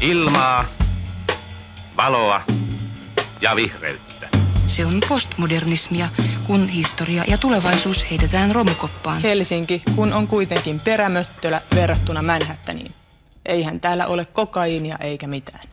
[0.00, 0.64] Ilmaa,
[1.96, 2.40] valoa
[3.40, 4.28] ja vihreyttä.
[4.66, 6.08] Se on postmodernismia,
[6.46, 9.22] kun historia ja tulevaisuus heitetään romukoppaan.
[9.22, 12.90] Helsinki, kun on kuitenkin perämöttölä verrattuna Manhattaniin.
[13.46, 15.68] Eihän täällä ole kokaiinia eikä mitään.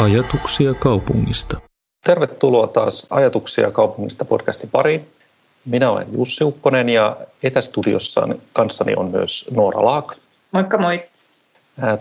[0.00, 1.60] Ajatuksia kaupungista.
[2.04, 5.08] Tervetuloa taas Ajatuksia kaupungista podcastin pariin.
[5.64, 10.16] Minä olen Jussi Ukkonen ja etästudiossa kanssani on myös Noora Laak.
[10.52, 11.11] Moikka moi.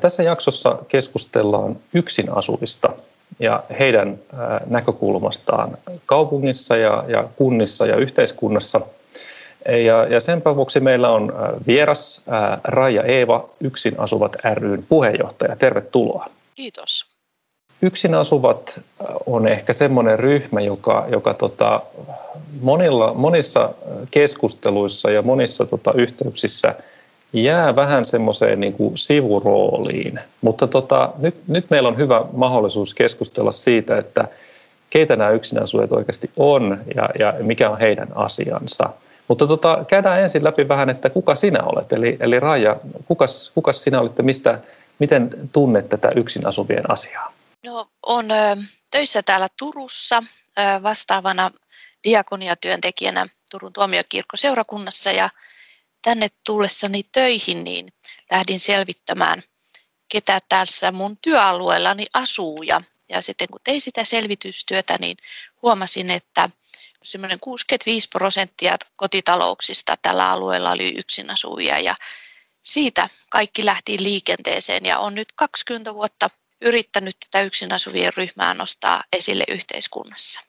[0.02, 2.90] Tässä jaksossa keskustellaan yksin asuvista
[3.40, 4.20] ja heidän
[4.66, 8.82] näkökulmastaan kaupungissa ja, ja kunnissa ja yhteiskunnassa.
[9.86, 11.34] Ja, ja senpä vuoksi meillä on
[11.68, 12.22] vieras
[12.64, 15.56] Raija Eeva, Yksin asuvat ryn puheenjohtaja.
[15.56, 16.26] Tervetuloa.
[16.56, 17.06] Kiitos.
[17.82, 18.80] Yksin asuvat
[19.26, 21.82] on ehkä semmoinen ryhmä, joka, joka tota,
[22.62, 23.74] monilla, monissa
[24.12, 26.76] keskusteluissa ja monissa tota, yhteyksissä–
[27.34, 30.20] jää vähän semmoiseen niin kuin sivurooliin.
[30.42, 34.28] Mutta tota, nyt, nyt meillä on hyvä mahdollisuus keskustella siitä, että
[34.90, 38.90] keitä nämä yksinasujat oikeasti on ja, ja mikä on heidän asiansa.
[39.28, 41.94] Mutta tota, käydään ensin läpi vähän, että kuka sinä olet.
[41.94, 42.76] Eli, eli Raija,
[43.08, 44.60] kukas, kukas sinä olet mistä,
[45.00, 47.34] miten tunnet tätä yksin asuvien asiaa?
[47.66, 48.26] No, on
[48.92, 50.24] töissä täällä Turussa
[50.84, 51.52] vastaavana
[52.04, 55.30] diakoniatyöntekijänä Turun tuomiokirkkoseurakunnassa ja
[56.02, 57.94] tänne tullessani töihin, niin
[58.32, 59.44] lähdin selvittämään,
[60.12, 62.64] ketä tässä mun työalueellani asuu.
[62.64, 65.18] Ja, ja sitten kun tein sitä selvitystyötä, niin
[65.62, 66.50] huomasin, että
[67.04, 71.96] semmoinen 65 prosenttia kotitalouksista tällä alueella oli yksin asuvia ja
[72.62, 76.28] siitä kaikki lähti liikenteeseen ja on nyt 20 vuotta
[76.62, 80.42] yrittänyt tätä yksin asuvien ryhmää nostaa esille yhteiskunnassa.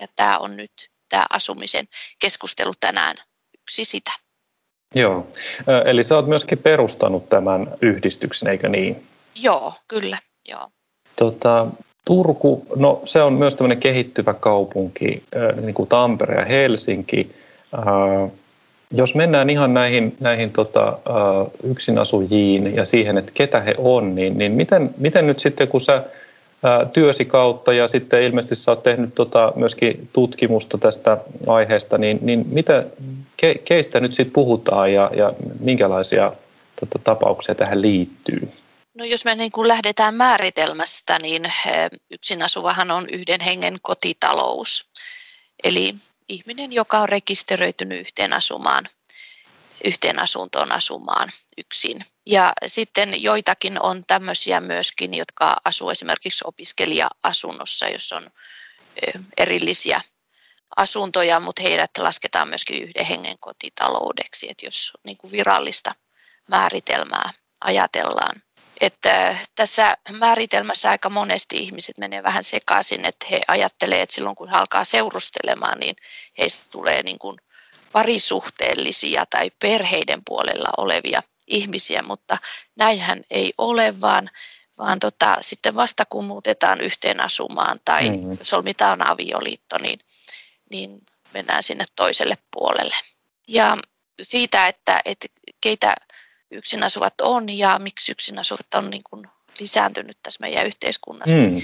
[0.00, 3.16] Ja tämä on nyt tämä asumisen keskustelu tänään
[3.60, 4.12] yksi sitä.
[4.94, 5.26] Joo,
[5.84, 9.02] eli sä oot myöskin perustanut tämän yhdistyksen, eikö niin?
[9.34, 10.68] Joo, kyllä, joo.
[11.16, 11.66] Tota,
[12.04, 15.22] Turku, no se on myös tämmöinen kehittyvä kaupunki,
[15.60, 17.34] niin kuin Tampere ja Helsinki.
[18.90, 20.98] Jos mennään ihan näihin, näihin tota,
[21.62, 26.04] yksinasujiin ja siihen, että ketä he on, niin, niin miten, miten nyt sitten, kun sä
[26.92, 32.46] työsi kautta ja sitten ilmeisesti sä oot tehnyt tota myöskin tutkimusta tästä aiheesta, niin, niin
[32.48, 32.86] mitä,
[33.36, 36.32] ke, keistä nyt sitten puhutaan ja, ja minkälaisia
[36.80, 38.48] tota, tapauksia tähän liittyy?
[38.94, 41.42] No jos me niin kuin lähdetään määritelmästä, niin
[42.10, 44.86] yksin asuvahan on yhden hengen kotitalous.
[45.64, 45.94] Eli
[46.28, 48.84] ihminen, joka on rekisteröitynyt yhteen asumaan,
[49.84, 52.04] yhteen asuntoon asumaan yksin.
[52.26, 58.30] Ja sitten joitakin on tämmöisiä myöskin, jotka asuu esimerkiksi opiskelija-asunnossa, jossa on
[59.36, 60.00] erillisiä
[60.76, 65.94] asuntoja, mutta heidät lasketaan myöskin yhden hengen kotitaloudeksi, että jos niin kuin virallista
[66.48, 67.30] määritelmää
[67.60, 68.42] ajatellaan.
[68.80, 74.48] Että tässä määritelmässä aika monesti ihmiset menee vähän sekaisin, että he ajattelee, että silloin kun
[74.48, 75.96] he alkaa seurustelemaan, niin
[76.38, 77.40] heistä tulee niin kuin
[77.92, 82.38] parisuhteellisia tai perheiden puolella olevia ihmisiä, mutta
[82.76, 84.30] näinhän ei ole, vaan,
[84.78, 88.38] vaan tota, sitten vasta kun muutetaan yhteen asumaan tai mm-hmm.
[88.42, 89.98] solmitaan avioliitto, niin,
[90.70, 91.02] niin
[91.34, 92.96] mennään sinne toiselle puolelle.
[93.48, 93.78] Ja
[94.22, 95.28] siitä, että, että
[95.60, 95.94] keitä
[96.50, 99.26] yksin asuvat on ja miksi yksin asuvat on niin kuin
[99.60, 101.62] lisääntynyt tässä meidän yhteiskunnassa, mm.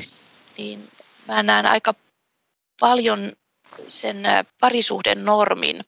[0.59, 0.89] niin
[1.29, 1.95] mä näen aika
[2.81, 3.33] paljon
[3.89, 4.23] sen
[4.61, 5.85] parisuhden normin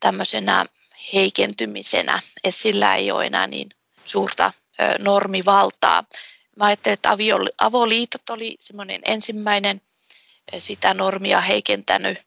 [0.00, 0.66] tämmöisenä
[1.12, 3.68] heikentymisenä, että sillä ei ole enää niin
[4.04, 4.52] suurta
[4.98, 6.04] normivaltaa.
[6.56, 7.10] Mä ajattelin, että
[7.58, 9.80] avoliitot oli semmoinen ensimmäinen
[10.58, 12.18] sitä normia heikentänyt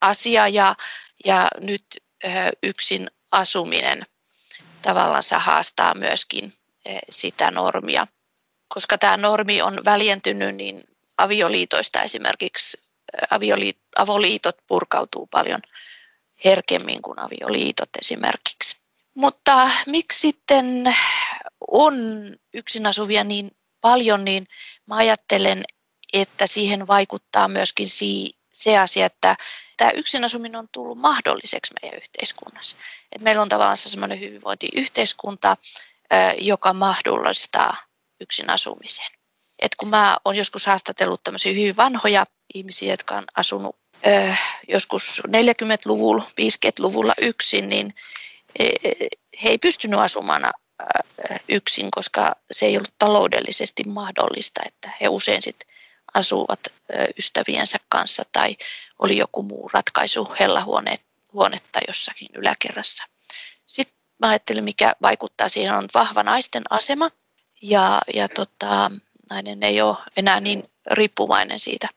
[0.00, 0.76] asia ja,
[1.24, 1.84] ja nyt
[2.62, 4.02] yksin asuminen
[4.82, 6.52] tavallaan haastaa myöskin
[7.10, 8.06] sitä normia.
[8.68, 10.84] Koska tämä normi on väljentynyt, niin
[11.18, 12.83] avioliitoista esimerkiksi
[13.30, 15.60] avioliit, avoliitot purkautuu paljon
[16.44, 18.76] herkemmin kuin avioliitot esimerkiksi.
[19.14, 20.94] Mutta miksi sitten
[21.68, 21.94] on
[22.54, 23.50] yksin asuvia niin
[23.80, 24.46] paljon, niin
[24.86, 25.64] mä ajattelen,
[26.12, 27.88] että siihen vaikuttaa myöskin
[28.52, 29.36] se asia, että
[29.76, 32.76] tämä yksin asuminen on tullut mahdolliseksi meidän yhteiskunnassa.
[33.12, 35.56] Et meillä on tavallaan sellainen hyvinvointiyhteiskunta,
[36.38, 37.76] joka mahdollistaa
[38.20, 39.06] yksin asumisen.
[39.58, 43.76] Et kun mä olen joskus haastatellut tämmöisiä hyvin vanhoja ihmisiä, jotka on asunut
[44.68, 47.94] joskus 40-luvulla, 50-luvulla yksin, niin
[48.58, 48.68] e,
[49.42, 50.42] he ei pystynyt asumaan
[51.48, 55.68] yksin, koska se ei ollut taloudellisesti mahdollista, että he usein sitten
[56.14, 56.60] asuvat
[57.18, 58.56] ystäviensä kanssa tai
[58.98, 63.04] oli joku muu ratkaisu hellahuonetta jossakin yläkerrassa.
[63.66, 67.10] Sitten mä ajattelin, mikä vaikuttaa siihen, on vahva naisten asema.
[67.62, 68.90] ja, ja tota,
[69.30, 71.88] nainen ei ole enää niin riippuvainen siitä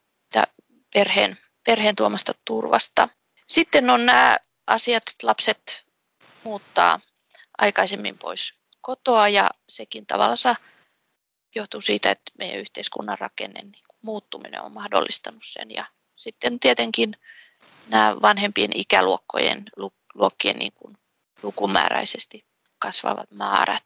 [0.94, 3.10] perheen, perheen tuomasta turvasta.
[3.48, 4.38] Sitten on nämä
[4.68, 5.86] asiat, että lapset
[6.44, 7.00] muuttaa
[7.58, 10.56] aikaisemmin pois kotoa ja sekin tavallaan
[11.56, 15.72] johtuu siitä, että meidän yhteiskunnan rakenne niin muuttuminen on mahdollistanut sen.
[15.72, 15.86] Ja
[16.16, 17.14] sitten tietenkin
[17.88, 19.64] nämä vanhempien ikäluokkojen
[20.14, 20.98] luokkien niin kuin
[21.44, 22.46] lukumääräisesti
[22.80, 23.86] kasvavat määrät.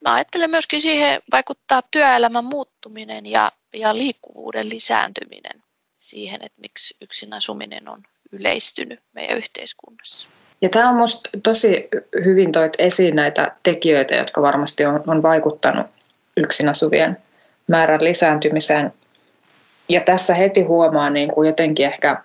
[0.00, 5.64] Mä ajattelen myöskin siihen vaikuttaa työelämän muuttuminen ja, ja liikkuvuuden lisääntyminen
[6.02, 8.02] siihen, että miksi yksin asuminen on
[8.32, 10.28] yleistynyt meidän yhteiskunnassa.
[10.62, 11.88] Ja tämä on minusta tosi
[12.24, 15.86] hyvin toit esiin näitä tekijöitä, jotka varmasti on, on vaikuttanut
[16.36, 17.16] yksin asuvien
[17.66, 18.92] määrän lisääntymiseen.
[19.88, 22.22] Ja tässä heti huomaa niin kuin jotenkin ehkä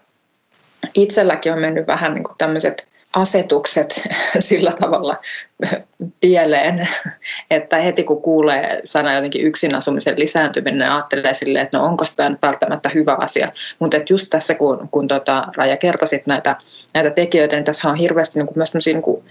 [0.93, 4.07] itselläkin on mennyt vähän niin kuin tämmöiset asetukset
[4.39, 5.17] sillä tavalla
[6.21, 6.87] pieleen,
[7.51, 12.35] että heti kun kuulee sana jotenkin yksin asumisen lisääntyminen, ajattelee silleen, että no onko tämä
[12.41, 13.51] välttämättä hyvä asia.
[13.79, 16.55] Mutta just tässä, kun, kun tota, Raja kertasit näitä,
[16.93, 19.23] näitä tekijöitä, niin tässä on hirveästi niin kuin myös niin kuin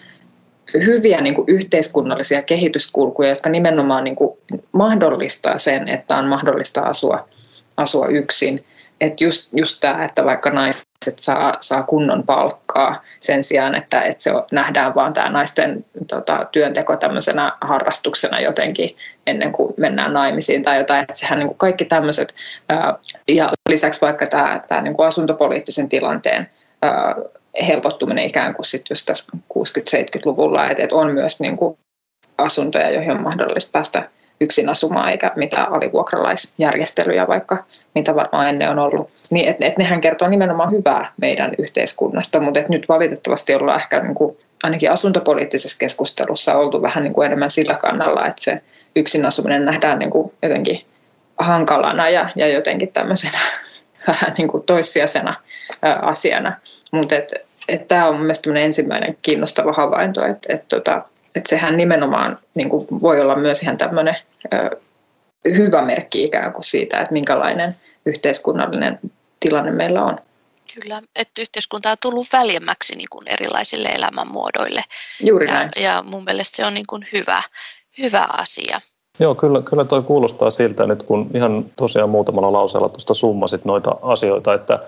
[0.75, 4.39] hyviä niin kuin yhteiskunnallisia kehityskulkuja, jotka nimenomaan niin kuin
[4.73, 7.29] mahdollistaa sen, että on mahdollista asua,
[7.77, 8.65] asua yksin.
[9.01, 14.23] Että just, just tämä, että vaikka naiset saa, saa kunnon palkkaa sen sijaan, että, että
[14.23, 18.97] se nähdään vaan tämä naisten tota, työnteko tämmöisenä harrastuksena jotenkin
[19.27, 21.03] ennen kuin mennään naimisiin tai jotain.
[21.03, 22.35] Että sehän niin kuin kaikki tämmöiset
[23.29, 26.51] ja lisäksi vaikka tämä, tämä niin kuin asuntopoliittisen tilanteen
[27.67, 31.79] helpottuminen ikään kuin sitten just tässä 60-70-luvulla, että, että on myös niin kuin
[32.39, 34.09] asuntoja, joihin on mahdollista päästä
[34.41, 39.11] yksin asumaan eikä mitään alivuokralaisjärjestelyjä, vaikka mitä varmaan ennen on ollut.
[39.31, 44.01] Niin, et, et nehän kertoo nimenomaan hyvää meidän yhteiskunnasta, mutta et nyt valitettavasti ollaan ehkä
[44.01, 48.63] niin kuin, ainakin asuntopoliittisessa keskustelussa oltu vähän niin kuin enemmän sillä kannalla, että se
[48.97, 50.85] yksin asuminen nähdään niin kuin jotenkin
[51.39, 53.39] hankalana ja, ja jotenkin tämmöisenä
[54.09, 55.35] vähän niin kuin toissijaisena
[55.85, 56.53] ä, asiana.
[56.93, 57.15] Mutta
[57.89, 61.03] tämä on mielestäni ensimmäinen kiinnostava havainto, että et tota,
[61.37, 64.17] että sehän nimenomaan niin kuin voi olla myös ihan tämmöinen
[64.55, 64.71] ö,
[65.45, 68.99] hyvä merkki ikään kuin siitä, että minkälainen yhteiskunnallinen
[69.41, 70.19] tilanne meillä on.
[70.83, 74.83] Kyllä, että yhteiskunta on tullut väljemmäksi niin kuin erilaisille elämänmuodoille.
[75.25, 75.71] Juuri ja, näin.
[75.77, 77.43] Ja mun mielestä se on niin kuin hyvä,
[77.99, 78.81] hyvä asia.
[79.19, 83.97] Joo, kyllä, kyllä toi kuulostaa siltä nyt, kun ihan tosiaan muutamalla lauseella tuosta summasit noita
[84.03, 84.79] asioita, että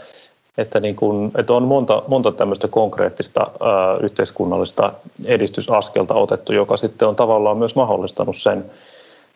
[0.58, 4.92] että, niin kun, että on monta, monta tämmöistä konkreettista ää, yhteiskunnallista
[5.24, 8.64] edistysaskelta otettu, joka sitten on tavallaan myös mahdollistanut sen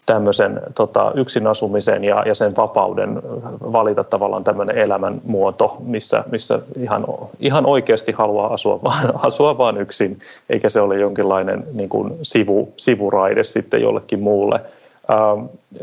[0.07, 3.23] tämmöisen tota, yksin asumisen ja, ja sen vapauden
[3.73, 7.07] valita tavallaan tämmöinen elämänmuoto, missä, missä ihan,
[7.41, 10.19] ihan oikeasti haluaa asua vaan, asua vaan yksin,
[10.51, 14.61] eikä se ole jonkinlainen niin kuin sivu, sivuraide sitten jollekin muulle.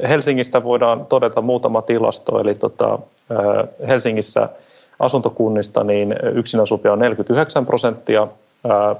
[0.09, 2.99] Helsingistä voidaan todeta muutama tilasto, eli tota,
[3.87, 4.49] Helsingissä–
[4.99, 8.27] asuntokunnista niin yksin asuvia on 49 prosenttia,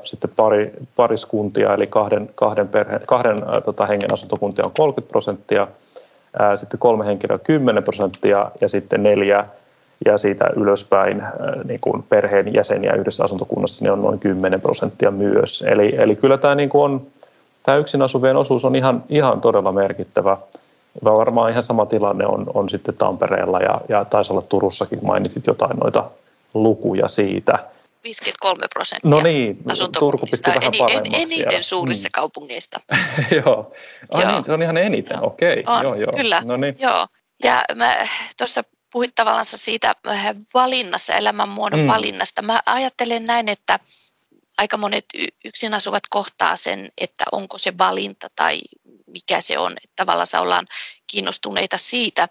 [0.04, 5.68] sitten pari, pariskuntia eli kahden, kahden, perhe, kahden tota, hengen asuntokuntia on 30 prosenttia,
[6.56, 9.46] sitten kolme henkilöä 10 prosenttia ja sitten neljä
[10.06, 11.24] ja siitä ylöspäin
[11.64, 15.64] niin kuin perheen jäseniä yhdessä asuntokunnassa niin on noin 10 prosenttia myös.
[15.68, 17.02] Eli, eli kyllä tämä, niin kuin on,
[17.64, 20.38] tämä yksin asuvien osuus on ihan, ihan todella merkittävä.
[21.04, 25.78] Varmaan ihan sama tilanne on, on sitten Tampereella ja, ja taisi olla Turussakin, mainitsit jotain
[25.78, 26.10] noita
[26.54, 27.60] lukuja siitä.
[28.04, 29.58] 53 prosenttia No niin,
[30.00, 32.12] Turku pisti vähän en, en, eniten suurissa mm.
[32.14, 32.80] kaupungeista.
[33.46, 33.72] joo.
[34.10, 34.32] Ah, joo.
[34.32, 35.28] Niin, se on ihan eniten, joo.
[35.28, 35.60] okei.
[35.60, 35.84] Okay.
[35.84, 36.12] joo, joo.
[36.18, 36.76] Kyllä, no niin.
[36.80, 37.08] joo.
[37.44, 37.96] Ja mä
[38.38, 41.88] tuossa puhuit tavallaan siitä äh, valinnassa, elämänmuodon mm.
[41.88, 42.42] valinnasta.
[42.42, 43.80] Mä ajattelen näin, että
[44.60, 45.06] aika monet
[45.46, 48.62] yksin asuvat kohtaa sen, että onko se valinta tai
[49.08, 49.72] mikä se on.
[49.84, 50.68] Että tavallaan ollaan
[51.08, 52.30] kiinnostuneita siitä.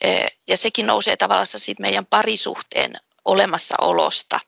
[0.00, 2.92] E, ja sekin nousee tavallaan siitä meidän parisuhteen
[3.24, 4.40] olemassaolosta.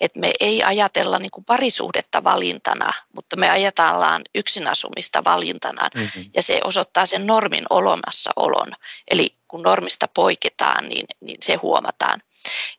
[0.00, 5.88] Että me ei ajatella niin kuin parisuhdetta valintana, mutta me ajatellaan yksin asumista valintana.
[5.94, 6.30] Mm-hmm.
[6.34, 8.72] Ja se osoittaa sen normin olemassaolon.
[9.10, 12.22] Eli kun normista poiketaan, niin, niin se huomataan.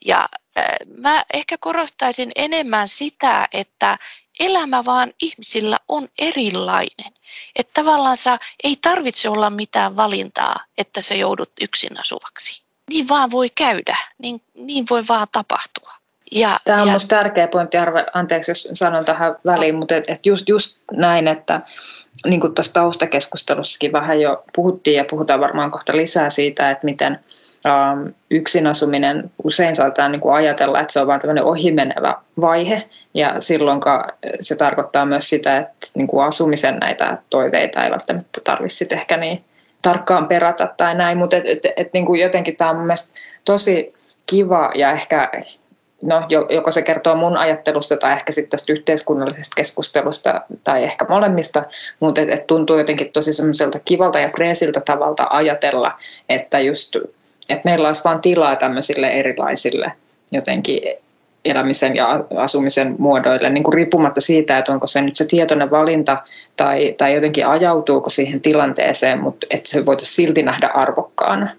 [0.06, 0.30] Ja
[0.98, 3.98] mä ehkä korostaisin enemmän sitä, että
[4.40, 7.14] elämä vaan ihmisillä on erilainen.
[7.56, 8.18] Että tavallaan
[8.64, 12.62] ei tarvitse olla mitään valintaa, että sä joudut yksin asuvaksi.
[12.90, 15.92] Niin vaan voi käydä, niin, niin voi vaan tapahtua.
[16.32, 16.92] Ja, Tämä on ja...
[16.92, 21.28] minusta tärkeä pointti, Arve, anteeksi jos sanon tähän väliin, mutta et, et just, just näin,
[21.28, 21.62] että
[22.26, 27.20] niin kuin tuossa taustakeskustelussakin vähän jo puhuttiin ja puhutaan varmaan kohta lisää siitä, että miten–
[27.66, 32.90] ähm, yksin asuminen usein saattaa niin kuin ajatella, että se on vain tämmöinen ohimenevä vaihe.
[33.14, 33.80] Ja silloin
[34.42, 39.44] se tarkoittaa myös sitä, että niin kuin asumisen näitä toiveita ei välttämättä tarvitse ehkä niin
[39.82, 43.20] tarkkaan perata tai näin, mutta et, et, et, niin kuin jotenkin tämä on mun mielestä
[43.46, 43.94] tosi
[44.26, 45.32] kiva ja ehkä,
[46.02, 51.64] no joko se kertoo mun ajattelusta tai ehkä sitten tästä yhteiskunnallisesta keskustelusta tai ehkä molemmista,
[52.00, 55.98] mutta et, et tuntuu jotenkin tosi semmoiselta kivalta ja freesiltä tavalta ajatella,
[56.30, 56.96] että just,
[57.50, 59.92] että meillä olisi vaan tilaa tämmöisille erilaisille
[60.32, 60.82] jotenkin
[61.46, 66.24] elämisen ja asumisen muodoille, niin kuin riippumatta siitä, että onko se nyt se tietoinen valinta
[66.58, 71.56] tai, tai jotenkin ajautuuko siihen tilanteeseen, mutta että se voitaisiin silti nähdä arvokkaana.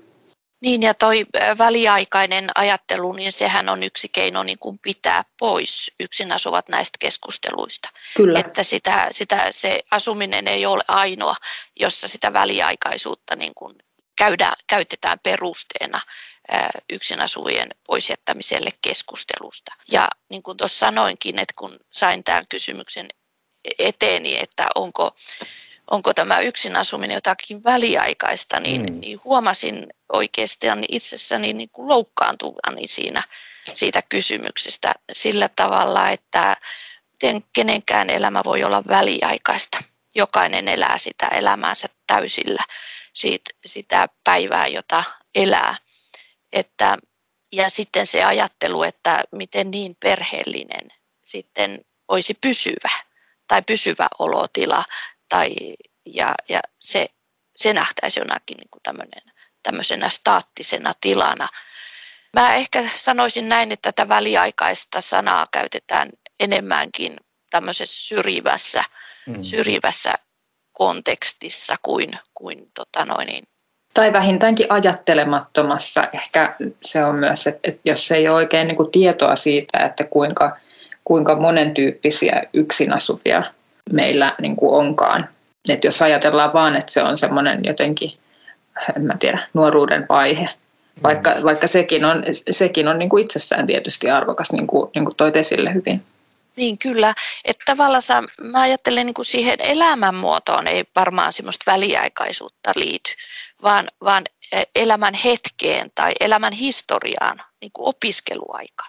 [0.62, 1.26] Niin ja toi
[1.58, 7.88] väliaikainen ajattelu, niin sehän on yksi keino niin kuin pitää pois yksin asuvat näistä keskusteluista.
[8.16, 8.38] Kyllä.
[8.38, 11.34] Että sitä, sitä, se asuminen ei ole ainoa,
[11.80, 13.74] jossa sitä väliaikaisuutta niin kuin
[14.22, 16.00] käydään, käytetään perusteena
[16.90, 19.72] yksin asuvien poisjättämiselle keskustelusta.
[19.90, 23.08] Ja niin kuin tuossa sanoinkin, että kun sain tämän kysymyksen
[23.78, 25.14] eteeni, että onko,
[25.90, 29.00] onko tämä yksin asuminen jotakin väliaikaista, niin, mm.
[29.00, 33.22] niin huomasin oikeastaan itsessäni niin kuin loukkaantuvani siinä,
[33.72, 36.56] siitä kysymyksestä sillä tavalla, että
[37.12, 39.78] miten kenenkään elämä voi olla väliaikaista.
[40.14, 42.62] Jokainen elää sitä elämäänsä täysillä,
[43.12, 45.04] siitä, sitä päivää, jota
[45.34, 45.76] elää.
[46.52, 46.98] Että,
[47.52, 50.92] ja sitten se ajattelu, että miten niin perheellinen
[51.24, 52.90] sitten olisi pysyvä
[53.48, 54.84] tai pysyvä olotila
[55.28, 55.54] tai,
[56.06, 57.08] ja, ja se,
[57.56, 58.82] se nähtäisi jonakin niin kuin
[59.62, 61.48] tämmöisenä staattisena tilana.
[62.32, 67.16] Mä ehkä sanoisin näin, että tätä väliaikaista sanaa käytetään enemmänkin
[67.50, 68.84] tämmöisessä syrjivässä,
[69.26, 69.42] mm.
[69.42, 70.14] syrjivässä
[70.72, 73.44] kontekstissa kuin, kuin tota noin, niin
[73.94, 76.04] tai vähintäänkin ajattelemattomassa.
[76.12, 80.04] Ehkä se on myös, että, että jos ei ole oikein niin kuin tietoa siitä, että
[80.04, 80.56] kuinka,
[81.04, 83.42] kuinka monentyyppisiä yksin asuvia
[83.92, 85.28] meillä niin kuin onkaan.
[85.68, 88.12] Että jos ajatellaan vaan, että se on semmoinen jotenkin,
[88.96, 90.48] en mä tiedä, nuoruuden vaihe,
[91.02, 91.44] vaikka, mm.
[91.44, 95.36] vaikka sekin on, sekin on niin kuin itsessään tietysti arvokas, niin kuin, niin kuin toit
[95.36, 96.02] esille hyvin.
[96.56, 103.10] Niin kyllä, että tavallaan mä ajattelen niin kuin siihen elämänmuotoon ei varmaan semmoista väliaikaisuutta liity,
[103.62, 108.84] vaan, vaan e, elämän hetkeen tai elämän historiaan niin kuin opiskeluaika.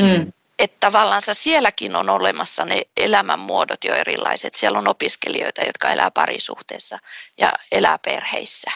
[0.00, 0.32] Mm.
[0.58, 4.54] Että tavallaan sielläkin on olemassa ne elämänmuodot jo erilaiset.
[4.54, 6.98] Siellä on opiskelijoita, jotka elää parisuhteessa
[7.38, 8.70] ja elää perheissä.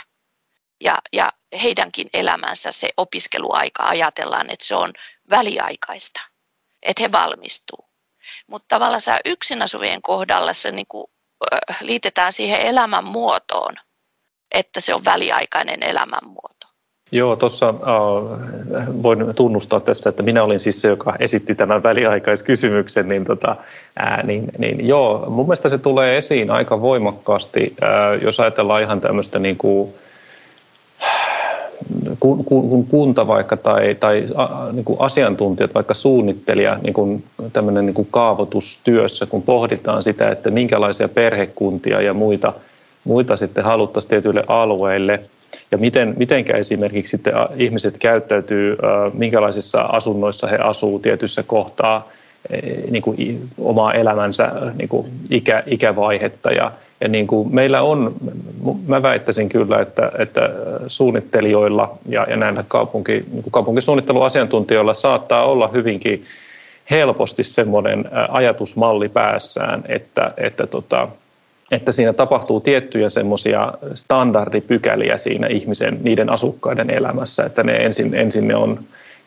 [0.80, 1.32] Ja, ja
[1.62, 4.92] heidänkin elämänsä se opiskeluaika ajatellaan, että se on
[5.30, 6.20] väliaikaista,
[6.82, 7.87] että he valmistuu.
[8.46, 11.06] Mutta tavallaan yksin asuvien kohdalla se niin kuin,
[11.80, 13.74] liitetään siihen elämän muotoon,
[14.54, 16.66] että se on väliaikainen elämänmuoto.
[17.12, 23.08] Joo, tuossa äh, voin tunnustaa tässä, että minä olin siis se, joka esitti tämän väliaikaiskysymyksen,
[23.08, 23.56] niin, tota,
[24.02, 29.00] äh, niin, niin joo, mun mielestä se tulee esiin aika voimakkaasti, äh, jos ajatellaan ihan
[29.00, 29.94] tämmöistä niin kuin,
[32.20, 37.86] kun, kun kunta vaikka tai, tai a, niin kuin asiantuntijat, vaikka suunnittelija niin kuin tämmöinen
[37.86, 42.52] niin kuin kaavoitustyössä, kun pohditaan sitä, että minkälaisia perhekuntia ja muita,
[43.04, 45.20] muita sitten haluttaisiin tietyille alueille
[45.70, 48.76] ja miten, mitenkä esimerkiksi sitten ihmiset käyttäytyy,
[49.12, 52.08] minkälaisissa asunnoissa he asuu tietyssä kohtaa,
[52.90, 56.50] niin kuin omaa elämänsä niin kuin ikä, ikävaihetta.
[56.50, 58.14] Ja, ja niin kuin meillä on,
[58.86, 60.50] mä väittäisin kyllä, että, että
[60.86, 66.24] suunnittelijoilla ja, ja näillä kaupunki, niin kuin kaupunkisuunnitteluasiantuntijoilla saattaa olla hyvinkin
[66.90, 71.08] helposti semmoinen ajatusmalli päässään, että, että, tota,
[71.70, 78.48] että siinä tapahtuu tiettyjä semmoisia standardipykäliä siinä ihmisen, niiden asukkaiden elämässä, että ne ensin, ensin
[78.48, 78.80] ne on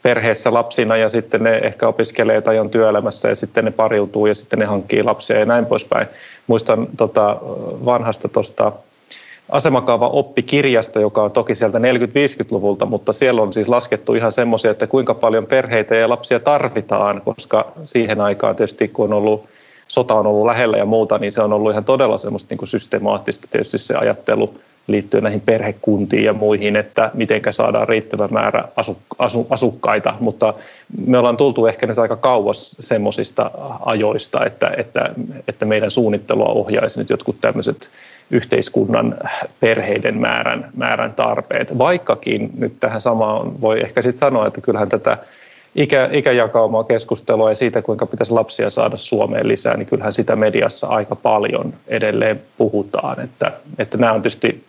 [0.04, 4.36] perheessä lapsina ja sitten ne ehkä opiskelee tai on työelämässä ja sitten ne pariutuu ja
[4.36, 6.08] sitten ne hankkii lapsia ja näin poispäin.
[6.48, 7.38] Muistan tota
[7.86, 8.72] vanhasta tuosta
[9.50, 14.88] asemakaava oppikirjasta, joka on toki sieltä 40-50-luvulta, mutta siellä on siis laskettu ihan semmoisia, että
[14.88, 19.46] kuinka paljon perheitä ja lapsia tarvitaan, koska siihen aikaan tietysti kun on ollut
[19.92, 22.70] sota on ollut lähellä ja muuta, niin se on ollut ihan todella semmoista niin kuin
[22.70, 24.54] systemaattista tietysti se ajattelu
[24.88, 30.54] liittyen näihin perhekuntiin ja muihin, että miten saadaan riittävä määrä asu, asu, asukkaita, mutta
[31.06, 33.52] me ollaan tultu ehkä nyt aika kauas semmoisista
[33.86, 35.10] ajoista, että, että,
[35.48, 37.90] että meidän suunnittelua ohjaisi nyt jotkut tämmöiset
[38.32, 39.18] yhteiskunnan
[39.60, 45.18] perheiden määrän, määrän tarpeet, vaikkakin nyt tähän samaan voi ehkä sitten sanoa, että kyllähän tätä
[45.76, 50.88] ikä, ikäjakaumaa keskustelua ja siitä, kuinka pitäisi lapsia saada Suomeen lisää, niin kyllähän sitä mediassa
[50.88, 53.20] aika paljon edelleen puhutaan.
[53.20, 54.64] Että, että nämä on tietysti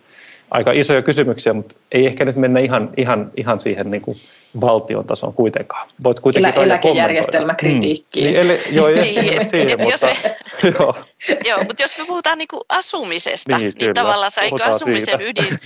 [0.53, 4.17] aika isoja kysymyksiä, mutta ei ehkä nyt mennä ihan, ihan, ihan siihen niin kuin
[4.61, 5.89] valtion tasoon kuitenkaan.
[6.03, 8.25] Voit kuitenkin Elä, eläkejärjestelmäkritiikkiin.
[8.25, 8.31] Mm.
[8.31, 10.35] Niin, eli, joo, niin, siihen, mutta, me,
[10.79, 10.95] joo.
[11.45, 15.23] joo, mutta jos me puhutaan niin kuin asumisesta, niin, niin tavallaan eikö asumisen siitä.
[15.23, 15.59] ydin,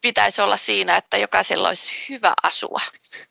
[0.00, 2.80] pitäisi olla siinä, että jokaisella olisi hyvä asua.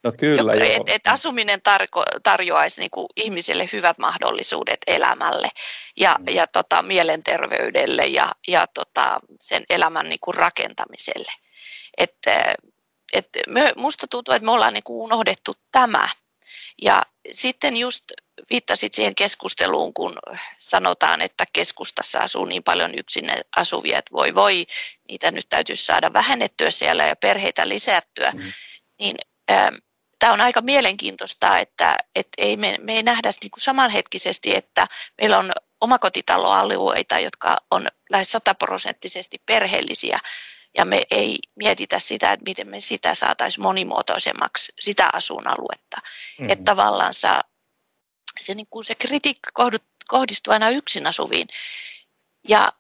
[0.03, 0.75] No kyllä, Jok- joo.
[0.75, 5.49] et, et asuminen tarko- tarjoaisi niinku ihmisille hyvät mahdollisuudet elämälle
[5.97, 6.25] ja, Mm.
[6.35, 11.31] ja tota, mielenterveydelle ja, ja tota, sen elämän niinku rakentamiselle.
[11.97, 12.15] Et,
[13.13, 16.09] et me, musta tuntuu, että me ollaan niinku unohdettu tämä.
[16.81, 18.05] Ja sitten just
[18.49, 20.19] viittasit siihen keskusteluun, kun
[20.57, 24.65] sanotaan, että keskustassa asuu niin paljon yksin asuvia, että voi voi,
[25.09, 28.31] niitä nyt täytyisi saada vähennettyä siellä ja perheitä lisättyä.
[28.31, 28.41] Mm.
[28.99, 29.17] Niin
[30.19, 34.87] tämä on aika mielenkiintoista, että et ei me, me ei nähdä niinku samanhetkisesti, että
[35.21, 40.19] meillä on omakotitaloalueita, jotka on lähes sataprosenttisesti perheellisiä,
[40.77, 45.97] ja me ei mietitä sitä, että miten me sitä saataisiin monimuotoisemmaksi, sitä asuinaluetta.
[46.39, 46.49] Mm.
[46.49, 49.51] Että tavallaan se, niin kuin se kritiikka
[50.07, 51.47] kohdistuu aina yksin asuviin.
[52.47, 52.73] Ja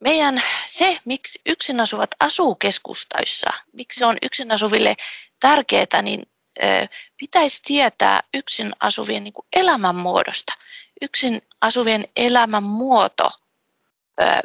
[0.00, 4.96] meidän se, miksi yksin asuvat asuu keskustoissa, miksi se on yksin asuville
[5.40, 6.22] tärkeää, niin
[7.16, 10.52] pitäisi tietää yksin asuvien niin elämänmuodosta.
[11.02, 13.30] Yksin asuvien elämänmuoto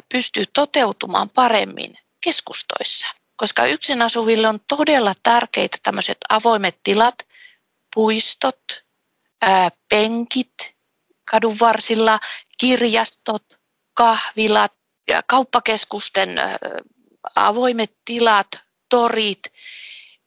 [0.08, 7.14] pystyy toteutumaan paremmin keskustoissa, koska yksin asuville on todella tärkeitä tämmöiset avoimet tilat,
[7.94, 8.60] puistot,
[9.88, 10.74] penkit
[11.30, 12.20] kadun varsilla,
[12.58, 13.44] kirjastot,
[13.94, 14.72] kahvilat,
[15.08, 16.30] ja kauppakeskusten
[17.34, 18.46] avoimet tilat,
[18.88, 19.42] torit,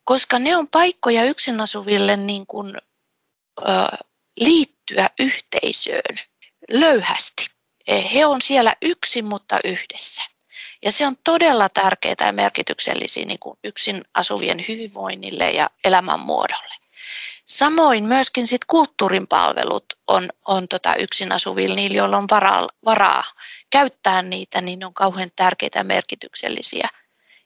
[0.07, 2.77] koska ne on paikkoja yksin asuville niin kuin,
[3.65, 3.97] ää,
[4.39, 6.15] liittyä yhteisöön
[6.71, 7.47] löyhästi.
[7.87, 10.21] E, He on siellä yksin, mutta yhdessä.
[10.85, 16.75] Ja se on todella tärkeää ja merkityksellisiä niin kuin yksin asuvien hyvinvoinnille ja elämänmuodolle.
[17.45, 23.23] Samoin myöskin sit kulttuurin palvelut on, on tota yksin asuvilla, niillä joilla on varaa, varaa
[23.69, 26.87] käyttää niitä, niin ne on kauhean tärkeitä ja merkityksellisiä.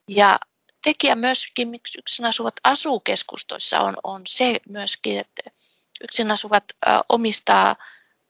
[0.07, 0.39] Ja
[0.83, 5.43] tekijä myöskin, miksi yksin asuvat asuu keskustoissa, on, on se myöskin, että
[6.03, 6.63] yksin asuvat
[7.09, 7.75] omistaa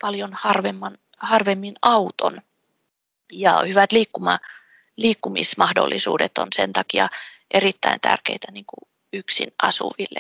[0.01, 2.41] paljon harvemman, harvemmin auton.
[3.31, 4.39] Ja hyvät liikkuma,
[4.97, 7.09] liikkumismahdollisuudet on sen takia
[7.53, 10.19] erittäin tärkeitä niin kuin yksin asuville.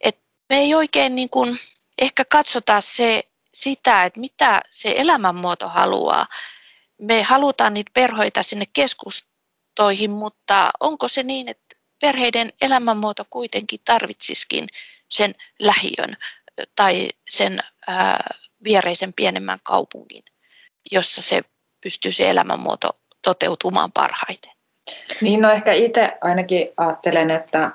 [0.00, 1.58] Et me ei oikein niin kuin,
[1.98, 3.22] ehkä katsota se,
[3.54, 6.26] sitä, että mitä se elämänmuoto haluaa.
[6.98, 11.67] Me halutaan niitä perheitä sinne keskustoihin, mutta onko se niin, että
[12.00, 14.66] perheiden elämänmuoto kuitenkin tarvitsisikin
[15.08, 16.16] sen lähiön
[16.76, 18.34] tai sen ää,
[18.64, 20.24] viereisen pienemmän kaupungin,
[20.92, 21.42] jossa se
[21.80, 22.90] pystyy se elämänmuoto
[23.22, 24.52] toteutumaan parhaiten.
[25.20, 27.70] Niin, no ehkä itse ainakin ajattelen, että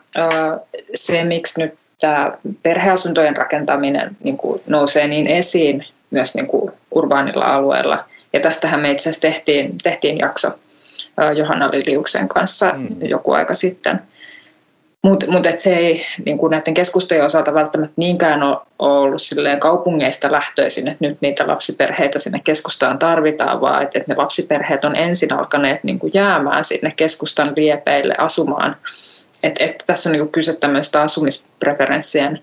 [0.94, 7.46] se, miksi nyt tämä perheasuntojen rakentaminen niin kuin nousee niin esiin myös niin kuin urbaanilla
[7.46, 10.52] alueella, ja tästähän me itse asiassa tehtiin, tehtiin jakso
[11.38, 12.88] Johanna Liliuksen kanssa mm.
[13.02, 14.02] joku aika sitten.
[15.04, 20.32] Mutta mut se ei niin kuin näiden keskustojen osalta välttämättä niinkään ole ollut silleen kaupungeista
[20.32, 25.34] lähtöisin, että nyt niitä lapsiperheitä sinne keskustaan tarvitaan, vaan että, että ne lapsiperheet on ensin
[25.34, 28.76] alkaneet niin kuin jäämään sinne keskustan liepeille asumaan.
[29.44, 32.40] Että, että tässä on niin kyse tämmöistä asumispreferenssien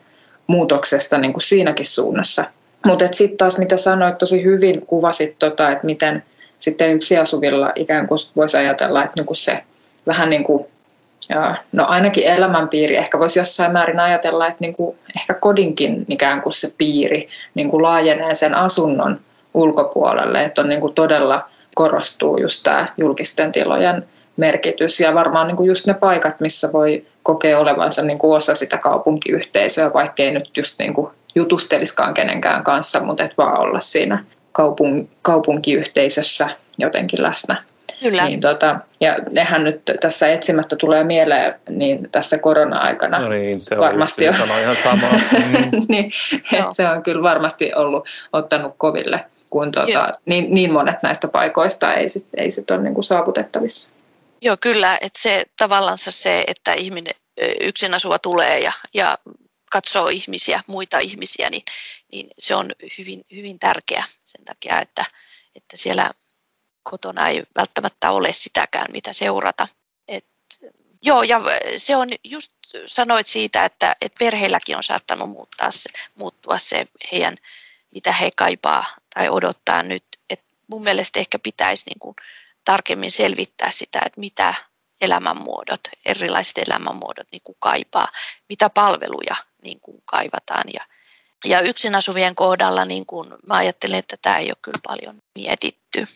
[0.46, 2.44] muutoksesta niin kuin siinäkin suunnassa.
[2.86, 6.22] Mutta sitten taas mitä sanoit, tosi hyvin kuvasit, tota, että miten
[6.58, 9.62] sitten yksi asuvilla ikään kuin voisi ajatella, että niin se
[10.06, 10.66] vähän niin kuin
[11.72, 16.52] no ainakin elämänpiiri, ehkä voisi jossain määrin ajatella, että niin kuin ehkä kodinkin ikään kuin
[16.52, 19.20] se piiri niin kuin laajenee sen asunnon
[19.54, 24.04] ulkopuolelle, että on niin kuin todella korostuu just tämä julkisten tilojen
[24.36, 25.00] merkitys.
[25.00, 28.78] Ja varmaan niin kuin just ne paikat, missä voi kokea olevansa niin kuin osa sitä
[28.78, 34.24] kaupunkiyhteisöä, vaikkei nyt just niin kuin jutusteliskaan kenenkään kanssa, mutta et vaan olla siinä
[35.22, 37.62] kaupunkiyhteisössä jotenkin läsnä.
[38.00, 38.28] Kyllä.
[38.28, 43.18] Niin, tota, ja nehän nyt tässä etsimättä tulee mieleen niin tässä korona-aikana.
[43.18, 45.10] No niin, se varmasti on ihan samaa.
[45.40, 45.86] Mm.
[45.88, 46.12] niin,
[46.72, 52.08] se on kyllä varmasti ollut ottanut koville, kun tota, niin, niin monet näistä paikoista ei
[52.08, 53.90] sit, ei sit ole niinku saavutettavissa.
[54.40, 54.98] Joo, kyllä.
[55.00, 57.14] Että se tavallaan se, että ihminen
[57.60, 59.18] yksin asuva tulee ja, ja
[59.70, 61.62] katsoo ihmisiä, muita ihmisiä, niin,
[62.12, 65.04] niin se on hyvin, hyvin tärkeä sen takia, että,
[65.54, 66.10] että siellä
[66.82, 69.68] kotona ei välttämättä ole sitäkään, mitä seurata.
[70.08, 70.26] Et,
[71.02, 71.40] joo, ja
[71.76, 72.52] se on just
[72.86, 77.36] sanoit siitä, että, että perheilläkin on saattanut muuttaa se, muuttua se heidän,
[77.90, 80.04] mitä he kaipaa tai odottaa nyt.
[80.30, 82.14] Et mun mielestä ehkä pitäisi niin
[82.64, 84.54] tarkemmin selvittää sitä, että mitä
[85.00, 88.08] elämänmuodot, erilaiset elämänmuodot niin kuin kaipaa,
[88.48, 90.64] mitä palveluja niin kuin kaivataan.
[90.74, 90.84] Ja,
[91.44, 96.06] ja yksin asuvien kohdalla niin kuin, mä ajattelen, että tämä ei ole kyllä paljon mietitty.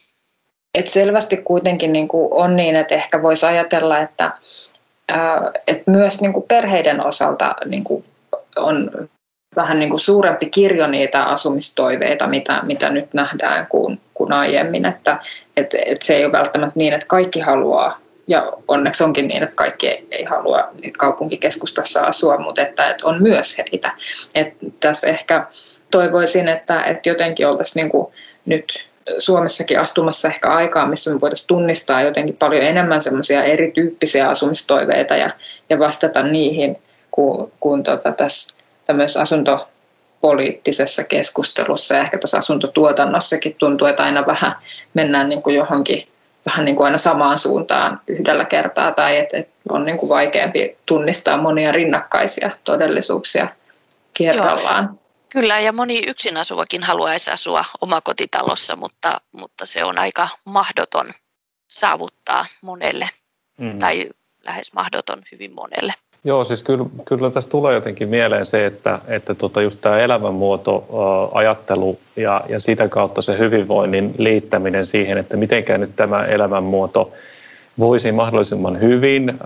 [0.74, 4.32] Et selvästi kuitenkin niin kuin on niin, että ehkä voisi ajatella, että,
[5.66, 8.04] että myös niin kuin perheiden osalta niin kuin
[8.56, 8.90] on
[9.56, 14.86] vähän niin kuin suurempi kirjo niitä asumistoiveita, mitä, mitä nyt nähdään kuin, kuin aiemmin.
[14.86, 15.18] Että,
[15.56, 19.56] et, et se ei ole välttämättä niin, että kaikki haluaa, ja onneksi onkin niin, että
[19.56, 23.92] kaikki ei, ei halua kaupunkikeskustassa asua, mutta että, että on myös heitä.
[24.34, 25.46] Et tässä ehkä
[25.90, 28.12] toivoisin, että, että jotenkin oltaisiin niin kuin
[28.46, 28.86] nyt
[29.18, 35.30] Suomessakin astumassa ehkä aikaa, missä me voitaisiin tunnistaa jotenkin paljon enemmän semmoisia erityyppisiä asumistoiveita ja,
[35.70, 36.76] ja vastata niihin,
[37.10, 38.54] kuin, kuin tota tässä
[38.86, 44.56] tämmöisessä asuntopoliittisessa keskustelussa ja ehkä tuossa asuntotuotannossakin tuntuu, että aina vähän
[44.94, 46.08] mennään niin kuin johonkin
[46.46, 50.76] vähän niin kuin aina samaan suuntaan yhdellä kertaa tai että et on niin kuin vaikeampi
[50.86, 53.48] tunnistaa monia rinnakkaisia todellisuuksia
[54.18, 54.84] kerrallaan.
[54.84, 55.03] Joo.
[55.34, 61.12] Kyllä, ja moni yksin asuvakin haluaisi asua omakotitalossa, mutta, mutta se on aika mahdoton
[61.68, 63.08] saavuttaa monelle,
[63.58, 63.78] mm.
[63.78, 64.10] tai
[64.44, 65.92] lähes mahdoton hyvin monelle.
[66.24, 70.88] Joo, siis kyllä, kyllä tässä tulee jotenkin mieleen se, että, että tota just tämä elämänmuoto,
[71.32, 77.12] ajattelu ja, ja sitä kautta se hyvinvoinnin liittäminen siihen, että mitenkään nyt tämä elämänmuoto
[77.78, 79.38] voisi mahdollisimman hyvin,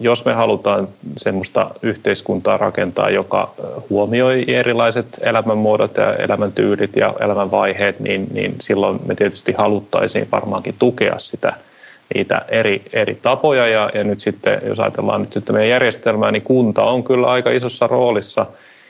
[0.00, 3.54] jos me halutaan semmoista yhteiskuntaa rakentaa, joka
[3.90, 11.18] huomioi erilaiset elämänmuodot ja elämäntyylit ja elämänvaiheet, niin, niin silloin me tietysti haluttaisiin varmaankin tukea
[11.18, 11.52] sitä–
[12.14, 13.66] niitä eri, eri tapoja.
[13.66, 17.50] Ja, ja nyt sitten, jos ajatellaan nyt sitten meidän järjestelmää, niin kunta on kyllä aika
[17.50, 18.46] isossa roolissa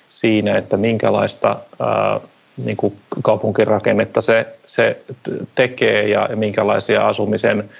[0.09, 2.21] siinä, että minkälaista ää,
[2.65, 5.01] niin kuin kaupunkirakennetta se, se
[5.55, 7.71] tekee ja, ja minkälaisia asumisen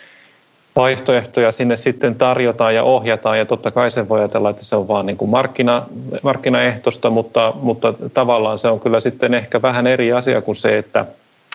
[0.77, 3.39] vaihtoehtoja sinne sitten tarjotaan ja ohjataan.
[3.39, 5.87] Ja totta kai se voi ajatella, että se on vain niin kuin markkina,
[6.23, 11.07] markkinaehtoista, mutta, mutta tavallaan se on kyllä sitten ehkä vähän eri asia kuin se, että,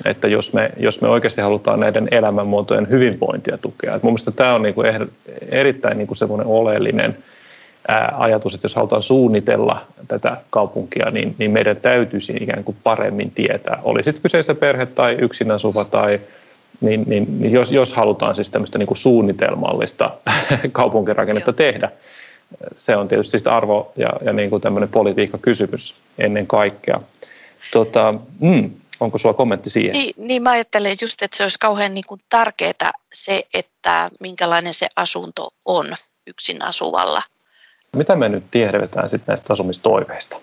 [0.05, 3.95] että jos me, jos me oikeasti halutaan näiden elämänmuotojen hyvinvointia tukea.
[3.95, 4.83] Et mun mielestä tämä on niinku
[5.49, 7.17] erittäin niinku semmoinen oleellinen
[8.17, 13.79] ajatus, että jos halutaan suunnitella tätä kaupunkia, niin, niin meidän täytyisi ikään kuin paremmin tietää,
[13.83, 16.19] oli sitten kyseessä perhe tai yksin asuva tai
[16.81, 20.11] niin, niin, niin jos, jos halutaan siis tämmöistä niin kuin suunnitelmallista
[20.71, 21.55] kaupunkirakennetta Joo.
[21.71, 21.91] tehdä,
[22.75, 27.01] se on tietysti arvo ja, ja niin kuin tämmöinen politiikkakysymys ennen kaikkea.
[27.71, 29.93] Tota, mm, Onko sulla kommentti siihen?
[29.93, 34.73] Niin, niin mä ajattelen just, että se olisi kauhean niin kuin tärkeää se, että minkälainen
[34.73, 35.95] se asunto on
[36.27, 37.21] yksin asuvalla.
[37.95, 40.37] Mitä me nyt tiedetään sitten näistä asumistoiveista?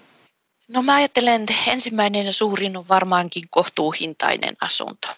[0.68, 5.08] No mä ajattelen, että ensimmäinen ja suurin on varmaankin kohtuuhintainen asunto.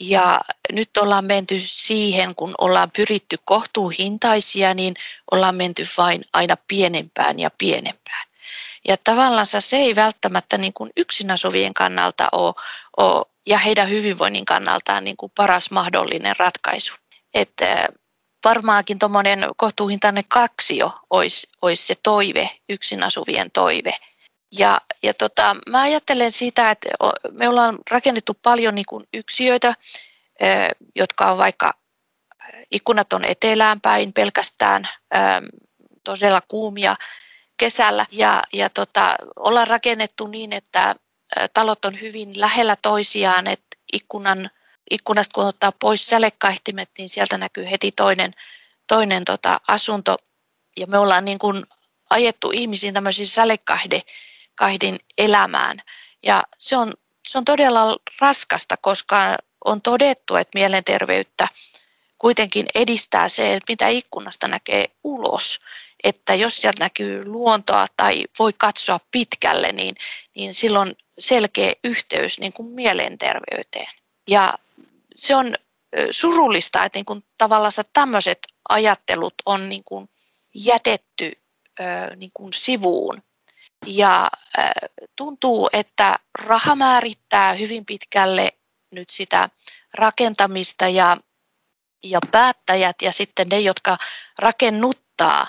[0.00, 0.40] Ja
[0.72, 4.94] nyt ollaan menty siihen, kun ollaan pyritty kohtuuhintaisia, niin
[5.30, 8.26] ollaan menty vain aina pienempään ja pienempään.
[8.88, 12.54] Ja tavallaan se ei välttämättä niin kuin yksin asuvien kannalta ole,
[12.96, 16.94] ole ja heidän hyvinvoinnin kannaltaan niin kuin paras mahdollinen ratkaisu.
[17.34, 17.88] Että
[18.44, 23.92] varmaankin tuommoinen kohtuuhintainen kaksio olisi, olisi se toive, yksin asuvien toive.
[24.58, 26.88] Ja, ja tota, mä ajattelen sitä, että
[27.30, 29.74] me ollaan rakennettu paljon niin kuin yksiöitä,
[30.94, 31.74] jotka on vaikka
[32.70, 34.88] ikkunat on etelään päin pelkästään,
[36.04, 36.96] todella kuumia
[37.56, 38.06] kesällä.
[38.10, 40.96] Ja, ja tota, ollaan rakennettu niin, että
[41.54, 44.50] talot on hyvin lähellä toisiaan, että ikkunan,
[44.90, 48.34] ikkunasta kun ottaa pois sälekaihtimet, niin sieltä näkyy heti toinen,
[48.86, 50.16] toinen tota, asunto.
[50.76, 51.66] Ja me ollaan niin kuin
[52.10, 53.28] ajettu ihmisiin tämmöisiin
[54.60, 55.78] sälekahdin elämään
[56.22, 56.92] ja se on,
[57.28, 61.48] se on todella raskasta, koska on todettu, että mielenterveyttä
[62.18, 65.60] kuitenkin edistää se, että mitä ikkunasta näkee ulos
[66.04, 69.94] että jos sieltä näkyy luontoa tai voi katsoa pitkälle, niin,
[70.34, 73.88] niin silloin selkeä yhteys niin kuin mielenterveyteen.
[74.28, 74.58] Ja
[75.16, 75.54] se on
[76.10, 78.38] surullista, että niin kuin tavallaan tämmöiset
[78.68, 80.08] ajattelut on niin kuin
[80.54, 81.32] jätetty
[82.16, 83.22] niin kuin sivuun.
[83.86, 84.30] Ja
[85.16, 88.52] tuntuu, että raha määrittää hyvin pitkälle
[88.90, 89.48] nyt sitä
[89.94, 91.16] rakentamista ja,
[92.04, 93.98] ja päättäjät ja sitten ne, jotka
[94.38, 95.46] rakennuttaa,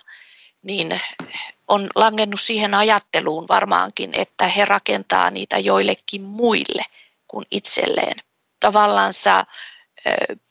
[0.61, 1.01] niin
[1.67, 6.81] on langennut siihen ajatteluun varmaankin, että he rakentaa niitä joillekin muille
[7.27, 8.17] kuin itselleen.
[8.59, 9.45] Tavallansa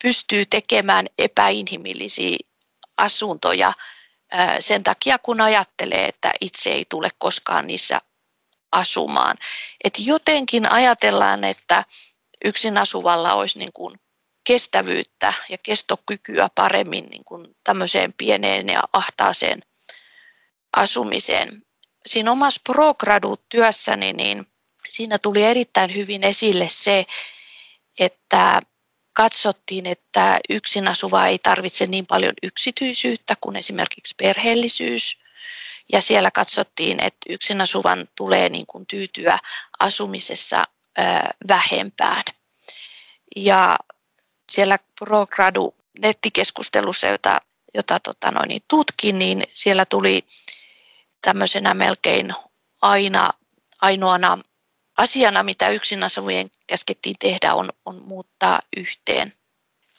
[0.03, 2.37] pystyy tekemään epäinhimillisiä
[2.97, 3.73] asuntoja
[4.61, 7.99] sen takia, kun ajattelee, että itse ei tule koskaan niissä
[8.73, 9.37] asumaan.
[9.85, 11.85] Et jotenkin ajatellaan, että
[12.45, 14.01] yksin asuvalla olisi niin kuin
[14.45, 19.63] kestävyyttä ja kestokykyä paremmin niin kuin tämmöiseen pieneen ja ahtaaseen
[20.77, 21.63] asumiseen.
[22.07, 24.47] Siinä omassa progradu-työssäni, niin
[24.89, 27.07] siinä tuli erittäin hyvin esille se,
[27.99, 28.61] että
[29.17, 35.19] katsottiin, että yksin asuva ei tarvitse niin paljon yksityisyyttä kuin esimerkiksi perheellisyys.
[35.93, 39.39] Ja siellä katsottiin, että yksin asuvan tulee niin kuin tyytyä
[39.79, 40.65] asumisessa
[41.49, 42.23] vähempään.
[43.37, 43.79] Ja
[44.53, 47.41] siellä ProGradu nettikeskustelussa, jota,
[47.75, 50.25] jota tota noin, niin tutkin, niin siellä tuli
[51.21, 52.33] tämmöisenä melkein
[52.83, 53.31] aina
[53.81, 54.39] ainoana
[54.97, 59.33] asiana, mitä yksin asuvien käskettiin tehdä, on, on muuttaa yhteen.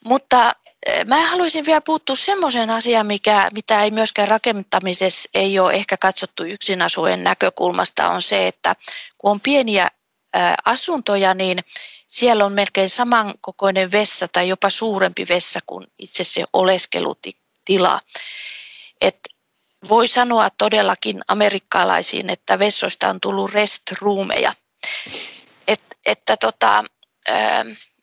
[0.06, 0.56] Mutta
[0.86, 5.98] eh, mä haluaisin vielä puuttua semmoiseen asiaan, mikä, mitä ei myöskään rakentamisessa ei ole ehkä
[5.98, 8.76] katsottu yksin asuvien näkökulmasta, on se, että
[9.18, 9.90] kun on pieniä
[10.66, 11.60] asuntoja, niin
[12.08, 18.02] siellä on melkein samankokoinen vessa tai jopa suurempi vessa kuin itse se oleskelutila.
[19.02, 19.20] Et
[19.90, 24.54] voi sanoa todellakin amerikkalaisiin, että vessoista on tullut restroomeja.
[25.68, 26.84] Et, että tota,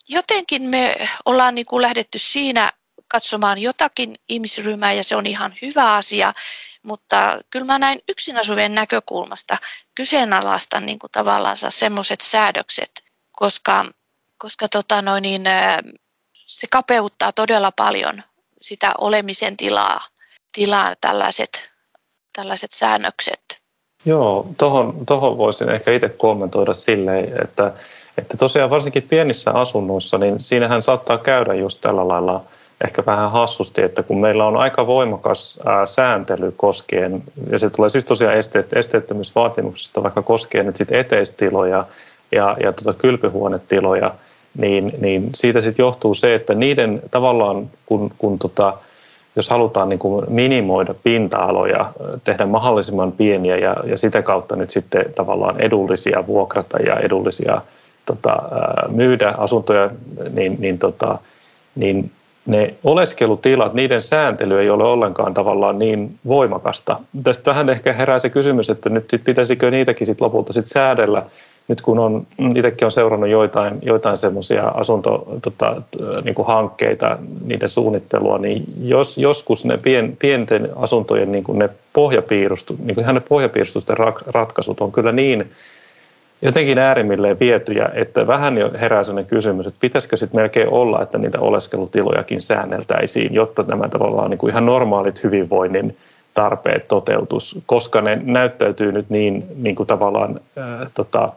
[0.09, 2.73] jotenkin me ollaan niin kuin lähdetty siinä
[3.09, 6.35] katsomaan jotakin ihmisryhmää ja se on ihan hyvä asia,
[6.83, 9.57] mutta kyllä mä näin yksin asuvien näkökulmasta
[9.95, 12.91] kyseenalaista niin kuin tavallaan semmoiset säädökset,
[13.33, 13.85] koska,
[14.39, 15.43] koska tota noin, niin,
[16.47, 18.23] se kapeuttaa todella paljon
[18.61, 20.09] sitä olemisen tilaa,
[20.53, 21.71] tilaa tällaiset,
[22.33, 23.64] tällaiset säännökset.
[24.05, 27.73] Joo, tohon, tohon voisin ehkä itse kommentoida silleen, että,
[28.19, 32.43] että tosiaan varsinkin pienissä asunnoissa, niin siinähän saattaa käydä just tällä lailla–
[32.85, 37.91] ehkä vähän hassusti, että kun meillä on aika voimakas ää, sääntely koskien, ja se tulee
[37.91, 41.85] siis tosiaan esteet, esteettömyysvaatimuksista, vaikka koskien nyt sitten eteistiloja
[42.33, 44.15] ja, ja tota kylpyhuonetiloja,
[44.59, 48.75] niin, niin siitä sitten johtuu se, että niiden tavallaan, kun, kun tota,
[49.37, 51.93] jos halutaan niin kuin minimoida pinta-aloja,
[52.25, 57.61] tehdä mahdollisimman pieniä ja, ja sitä kautta nyt sitten tavallaan edullisia vuokrata ja edullisia
[58.07, 58.37] tota,
[58.89, 59.91] myydä asuntoja,
[60.31, 61.19] niin, niin, tota,
[61.75, 62.11] niin
[62.47, 67.01] ne oleskelutilat, niiden sääntely ei ole ollenkaan tavallaan niin voimakasta.
[67.23, 71.23] Tästä vähän ehkä herää se kysymys, että nyt sit pitäisikö niitäkin sit lopulta sit säädellä,
[71.69, 78.65] nyt kun on, itsekin on seurannut joitain, joitain semmoisia asuntohankkeita, tota, niin niiden suunnittelua, niin
[78.83, 83.97] jos, joskus ne pien, pienten asuntojen niin kuin ne pohjapiirustu, niin kuin ne pohjapiirustusten
[84.27, 85.51] ratkaisut on kyllä niin
[86.43, 91.19] jotenkin äärimmilleen vietyjä, että vähän jo herää sellainen kysymys, että pitäisikö sitten melkein olla, että
[91.19, 95.97] niitä oleskelutilojakin säänneltäisiin, jotta nämä tavallaan niin kuin ihan normaalit hyvinvoinnin
[96.35, 101.33] tarpeet toteutus, koska ne näyttäytyy nyt niin, niin kuin tavallaan, ää, tota,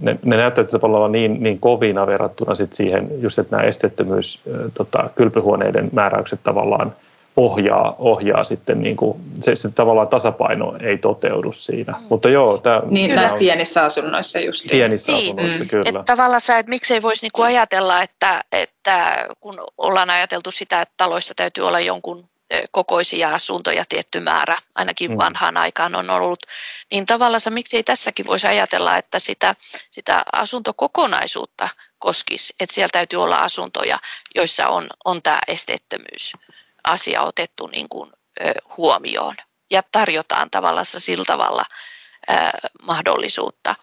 [0.00, 4.40] ne, ne näyttäytyy tavallaan niin, niin kovina verrattuna sit siihen, just että nämä esteettömyys,
[4.74, 6.92] tota, kylpyhuoneiden määräykset tavallaan–
[7.36, 11.92] ohjaa, ohjaa sitten, niin kuin, se, se tavallaan tasapaino ei toteudu siinä.
[11.92, 12.06] Mm.
[12.08, 12.82] Mutta joo, tämä...
[12.90, 14.66] Niin, näissä pienissä asunnoissa just.
[14.70, 15.68] Pienissä niin, asunnoissa, mm.
[15.68, 15.88] kyllä.
[15.88, 20.94] Että tavallaan sä, että miksei voisi niinku ajatella, että, että kun ollaan ajateltu sitä, että
[20.96, 22.24] taloissa täytyy olla jonkun
[22.70, 25.16] kokoisia asuntoja tietty määrä, ainakin mm.
[25.18, 26.38] vanhaan aikaan on ollut,
[26.90, 29.54] niin tavallaan miksei tässäkin voisi ajatella, että sitä,
[29.90, 33.98] sitä asuntokokonaisuutta koskisi, että siellä täytyy olla asuntoja,
[34.34, 36.32] joissa on, on tämä esteettömyys
[36.84, 38.12] asia otettu niin kuin,
[38.76, 39.34] huomioon
[39.70, 41.64] ja tarjotaan tavallaan sillä tavalla
[42.82, 43.74] mahdollisuutta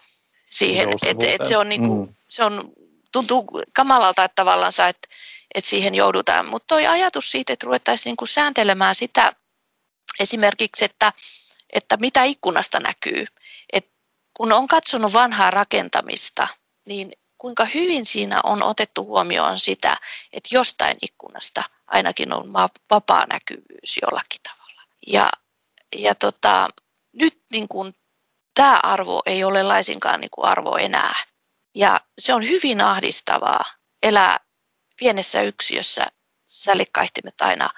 [0.50, 2.14] siihen, että et se on, niin kuin, mm.
[2.28, 2.72] se on
[3.12, 5.08] tuntuu kamalalta, että tavallaan että,
[5.54, 6.48] että siihen joudutaan.
[6.48, 9.32] Mutta tuo ajatus siitä, että ruvettaisiin niin kuin sääntelemään sitä
[10.20, 11.12] esimerkiksi, että,
[11.72, 13.26] että mitä ikkunasta näkyy.
[13.72, 13.90] Et
[14.34, 16.48] kun on katsonut vanhaa rakentamista,
[16.84, 19.96] niin kuinka hyvin siinä on otettu huomioon sitä,
[20.32, 22.52] että jostain ikkunasta ainakin on
[22.90, 24.82] vapaa näkyvyys jollakin tavalla.
[25.06, 25.30] Ja,
[25.96, 26.68] ja tota,
[27.12, 27.94] nyt niin kuin,
[28.54, 31.14] tämä arvo ei ole laisinkaan niin arvo enää.
[31.74, 33.64] Ja se on hyvin ahdistavaa
[34.02, 34.40] elää
[34.98, 36.06] pienessä yksiössä
[36.48, 37.70] sälikaihtimet aina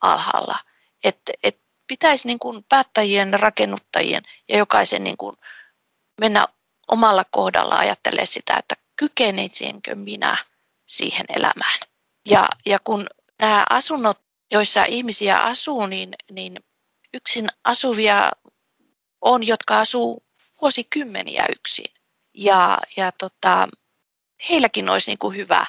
[0.00, 0.58] alhaalla.
[1.04, 5.36] Että et pitäisi niin kuin päättäjien, rakennuttajien ja jokaisen niin kuin
[6.20, 6.48] mennä
[6.88, 10.36] omalla kohdalla ajattelee sitä, että kykenisinkö minä
[10.86, 11.78] siihen elämään.
[12.28, 13.06] Ja, ja kun
[13.40, 14.18] nämä asunnot,
[14.52, 16.60] joissa ihmisiä asuu, niin, niin
[17.14, 18.32] yksin asuvia
[19.20, 20.24] on, jotka asuu
[20.60, 21.94] vuosikymmeniä yksin.
[22.34, 23.68] Ja, ja tota,
[24.48, 25.66] heilläkin olisi niin kuin hyvä,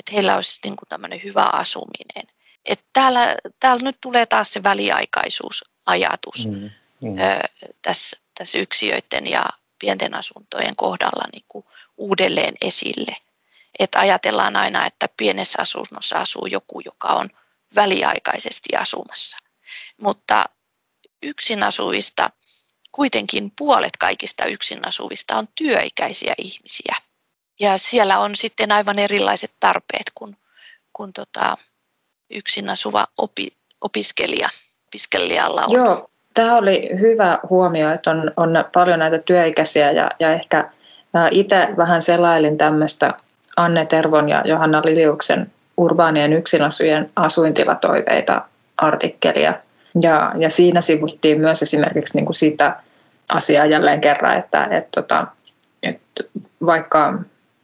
[0.00, 2.34] että heillä olisi niin kuin tämmöinen hyvä asuminen.
[2.64, 7.18] Et täällä, täällä nyt tulee taas se väliaikaisuusajatus mm, mm.
[7.18, 7.40] Ö,
[7.82, 9.44] tässä, tässä yksiöiden ja
[9.78, 11.64] pienten asuntojen kohdalla niin kuin
[11.96, 13.16] uudelleen esille.
[13.78, 17.30] Että ajatellaan aina, että pienessä asunnossa asuu joku, joka on
[17.74, 19.36] väliaikaisesti asumassa.
[20.00, 20.44] Mutta
[21.22, 22.30] yksin asuvista,
[22.92, 26.96] kuitenkin puolet kaikista yksin asuvista on työikäisiä ihmisiä.
[27.60, 30.36] Ja siellä on sitten aivan erilaiset tarpeet kuin,
[30.92, 31.56] kuin tota,
[32.30, 33.48] yksin asuva opi,
[33.80, 34.48] opiskelija,
[34.88, 35.72] opiskelijalla on.
[35.72, 40.70] Joo, tämä oli hyvä huomio, että on, on paljon näitä työikäisiä ja, ja ehkä
[41.30, 43.14] itse vähän selailin tämmöistä
[43.56, 48.42] Anne Tervon ja Johanna Liliuksen urbaanien yksinasujen asuintilatoiveita
[48.76, 49.54] artikkelia.
[50.02, 52.76] Ja, ja siinä sivuttiin myös esimerkiksi niin kuin sitä
[53.32, 55.26] asiaa jälleen kerran, että, että, tota,
[55.82, 57.14] että, että vaikka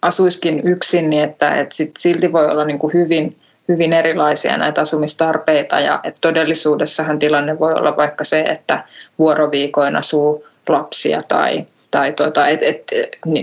[0.07, 3.37] asuiskin yksin, niin että, että sit silti voi olla niin kuin hyvin,
[3.69, 8.85] hyvin erilaisia näitä asumistarpeita ja että todellisuudessahan tilanne voi olla vaikka se, että
[9.19, 12.93] vuoroviikoin asuu lapsia tai, tai tuota, et, et,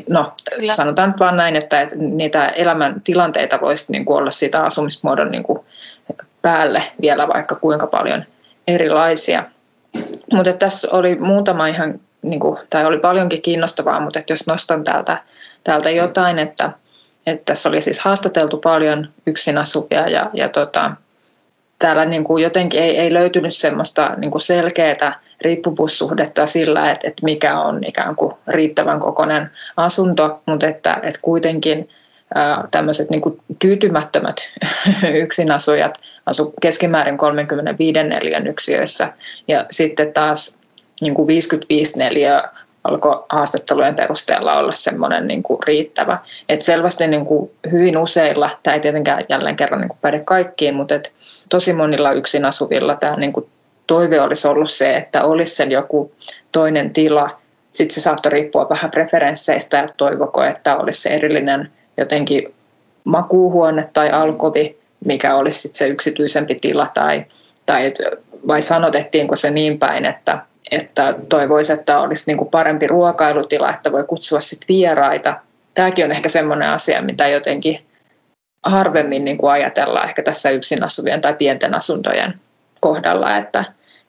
[0.09, 0.33] no,
[0.75, 5.31] sanotaan nyt vaan näin, että et niitä elämän tilanteita voisi niin kuin olla siitä asumismuodon
[5.31, 5.59] niin kuin
[6.41, 8.23] päälle vielä vaikka kuinka paljon
[8.67, 9.43] erilaisia.
[10.33, 15.23] Mutta tässä oli muutama ihan, niin kuin, tai oli paljonkin kiinnostavaa, mutta jos nostan täältä,
[15.63, 16.71] täältä jotain, että,
[17.27, 20.91] että tässä oli siis haastateltu paljon yksin asuvia ja, ja tota,
[21.79, 27.25] täällä niin kuin jotenkin ei, ei löytynyt semmoista niin kuin selkeää riippuvuussuhdetta sillä, että, että
[27.25, 31.89] mikä on ikään kuin riittävän kokoinen asunto, mutta että, että kuitenkin
[32.71, 34.35] tämmöiset niin kuin tyytymättömät
[35.23, 39.13] yksinasujat asu keskimäärin 35 neliön yksiöissä.
[39.47, 40.57] Ja sitten taas
[41.03, 42.49] niin kuin 55 neliöä
[42.83, 46.17] alkoi haastattelujen perusteella olla semmoinen niin kuin riittävä.
[46.49, 50.75] Et selvästi niin kuin hyvin useilla, tämä ei tietenkään jälleen kerran niin kuin päde kaikkiin,
[50.75, 51.11] mutta et
[51.49, 53.45] tosi monilla yksin asuvilla tämä niin kuin
[53.87, 56.11] toive olisi ollut se, että olisi sen joku
[56.51, 57.39] toinen tila.
[57.71, 62.53] Sitten se saattoi riippua vähän preferensseistä ja toivoko, että olisi se erillinen jotenkin
[63.03, 67.25] makuuhuone tai alkovi, mikä olisi sitten se yksityisempi tila tai,
[67.65, 67.93] tai
[68.47, 70.39] vai sanotettiinko se niin päin, että,
[70.81, 75.39] että toivoisi, että olisi niin kuin parempi ruokailutila, että voi kutsua sitten vieraita.
[75.73, 77.85] Tämäkin on ehkä semmoinen asia, mitä jotenkin
[78.63, 82.39] harvemmin niin kuin ajatellaan ehkä tässä yksin asuvien tai pienten asuntojen
[82.79, 83.65] kohdalla, että,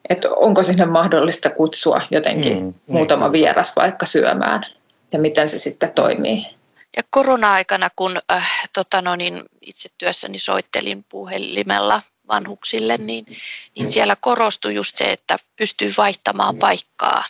[0.09, 3.33] että onko sinne mahdollista kutsua jotenkin mm, muutama niin.
[3.33, 4.63] vieras vaikka syömään
[5.13, 6.47] ja miten se sitten toimii.
[6.97, 13.27] Ja korona-aikana, kun äh, tota no, niin itse työssäni soittelin puhelimella vanhuksille, niin,
[13.77, 17.25] niin siellä korostui just se, että pystyy vaihtamaan paikkaa.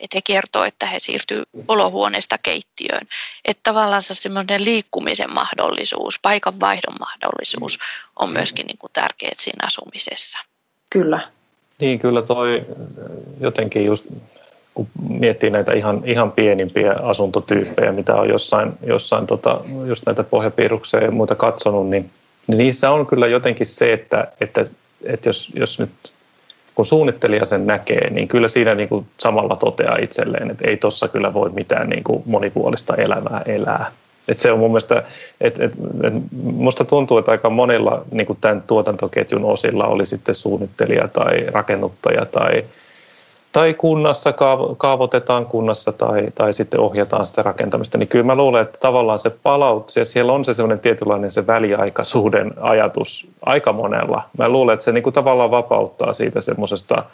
[0.00, 3.06] Että he kertoo, että he siirtyy olohuoneesta keittiöön.
[3.44, 7.78] Että tavallaan se semmoinen liikkumisen mahdollisuus, paikan vaihdon mahdollisuus
[8.16, 10.38] on myöskin niin kuin tärkeät siinä asumisessa.
[10.90, 11.30] Kyllä.
[11.78, 12.66] Niin, kyllä toi
[13.40, 14.04] jotenkin just
[14.74, 21.04] kun miettii näitä ihan, ihan pienimpiä asuntotyyppejä, mitä on jossain, jossain tota, just näitä pohjapiirruksia
[21.04, 22.10] ja muita katsonut, niin,
[22.46, 24.60] niin niissä on kyllä jotenkin se, että, että,
[25.04, 25.90] että jos, jos nyt
[26.74, 31.08] kun suunnittelija sen näkee, niin kyllä siinä niin kuin samalla toteaa itselleen, että ei tuossa
[31.08, 33.92] kyllä voi mitään niin kuin monipuolista elämää elää.
[34.28, 35.02] Et se on mun mielestä,
[35.40, 35.72] et, et,
[36.04, 41.46] et musta tuntuu, että aika monilla niin kuin tämän tuotantoketjun osilla oli sitten suunnittelija tai
[41.46, 42.64] rakennuttaja tai
[43.52, 44.34] tai kunnassa
[44.76, 49.30] kaavoitetaan kunnassa tai, tai sitten ohjataan sitä rakentamista, niin kyllä mä luulen, että tavallaan se
[49.30, 54.22] palaut, siellä on se semmoinen tietynlainen se väliaikaisuuden ajatus aika monella.
[54.38, 57.04] Mä luulen, että se niin kuin tavallaan vapauttaa siitä semmoisesta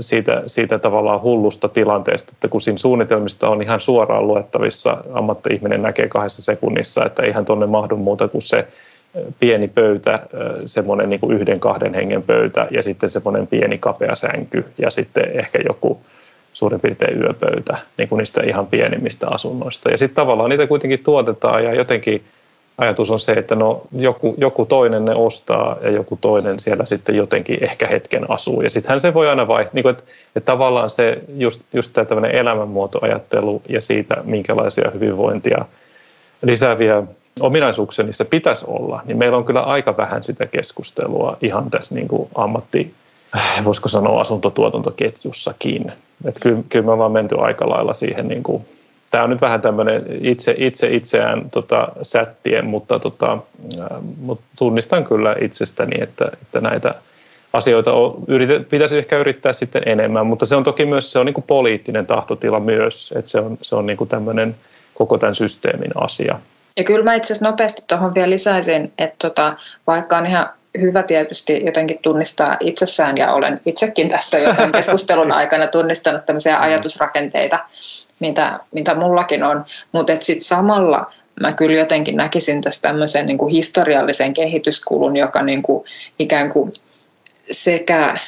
[0.00, 6.08] siitä, siitä tavallaan hullusta tilanteesta, että kun siinä suunnitelmista on ihan suoraan luettavissa, ammatti-ihminen näkee
[6.08, 8.68] kahdessa sekunnissa, että eihän tuonne mahdu muuta kuin se
[9.40, 10.20] pieni pöytä,
[10.66, 15.24] semmoinen niin kuin yhden kahden hengen pöytä ja sitten semmoinen pieni kapea sänky ja sitten
[15.32, 16.00] ehkä joku
[16.52, 19.90] suurin piirtein yöpöytä niin kuin niistä ihan pienimmistä asunnoista.
[19.90, 22.24] Ja sitten tavallaan niitä kuitenkin tuotetaan ja jotenkin
[22.78, 27.16] ajatus on se, että no joku, joku toinen ne ostaa ja joku toinen siellä sitten
[27.16, 28.62] jotenkin ehkä hetken asuu.
[28.62, 30.02] Ja sittenhän se voi aina vaihtaa, niin että,
[30.36, 35.64] että tavallaan se just, just tämä tämmöinen elämänmuotoajattelu ja siitä, minkälaisia hyvinvointia
[36.42, 37.02] lisääviä
[37.40, 42.08] ominaisuuksia niissä pitäisi olla, niin meillä on kyllä aika vähän sitä keskustelua ihan tässä niin
[42.08, 42.94] kuin ammatti,
[43.64, 45.92] voisiko sanoa asuntotuotantoketjussakin.
[46.24, 48.64] Että kyllä, kyllä me ollaan menty aika lailla siihen, niin kuin,
[49.10, 53.38] tämä on nyt vähän tämmöinen itse, itse itseään tota, sättien, mutta, tota,
[54.20, 56.94] mutta tunnistan kyllä itsestäni, että, että näitä
[57.52, 61.26] asioita on, yritet, pitäisi ehkä yrittää sitten enemmän, mutta se on toki myös se on
[61.26, 64.56] niin kuin poliittinen tahtotila myös, että se on, se on niin kuin tämmöinen
[64.94, 66.38] koko tämän systeemin asia.
[66.76, 69.56] Ja kyllä mä itse asiassa nopeasti tuohon vielä lisäisin, että tota,
[69.86, 70.48] vaikka on ihan
[70.80, 76.56] hyvä tietysti jotenkin tunnistaa itsessään, ja olen itsekin tässä jo tämän keskustelun aikana tunnistanut tämmöisiä
[76.56, 76.62] mm.
[76.62, 77.58] ajatusrakenteita,
[78.20, 83.52] mitä, mitä mullakin on, mutta sitten samalla mä kyllä jotenkin näkisin tästä tämmöisen niin kuin
[83.52, 85.84] historiallisen kehityskulun, joka niin kuin
[86.18, 86.72] ikään kuin
[87.50, 88.18] sekä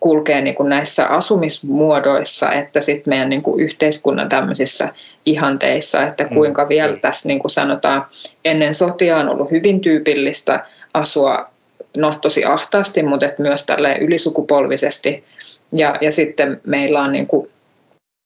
[0.00, 4.88] kulkee niin kuin näissä asumismuodoissa, että sitten meidän niin kuin yhteiskunnan tämmöisissä
[5.26, 6.34] ihanteissa, että mm.
[6.34, 8.06] kuinka vielä tässä niin kuin sanotaan,
[8.44, 11.50] ennen sotia on ollut hyvin tyypillistä asua
[11.96, 15.24] no, tosi ahtaasti, mutta et myös tälle ylisukupolvisesti.
[15.72, 17.50] Ja, ja sitten meillä on niin kuin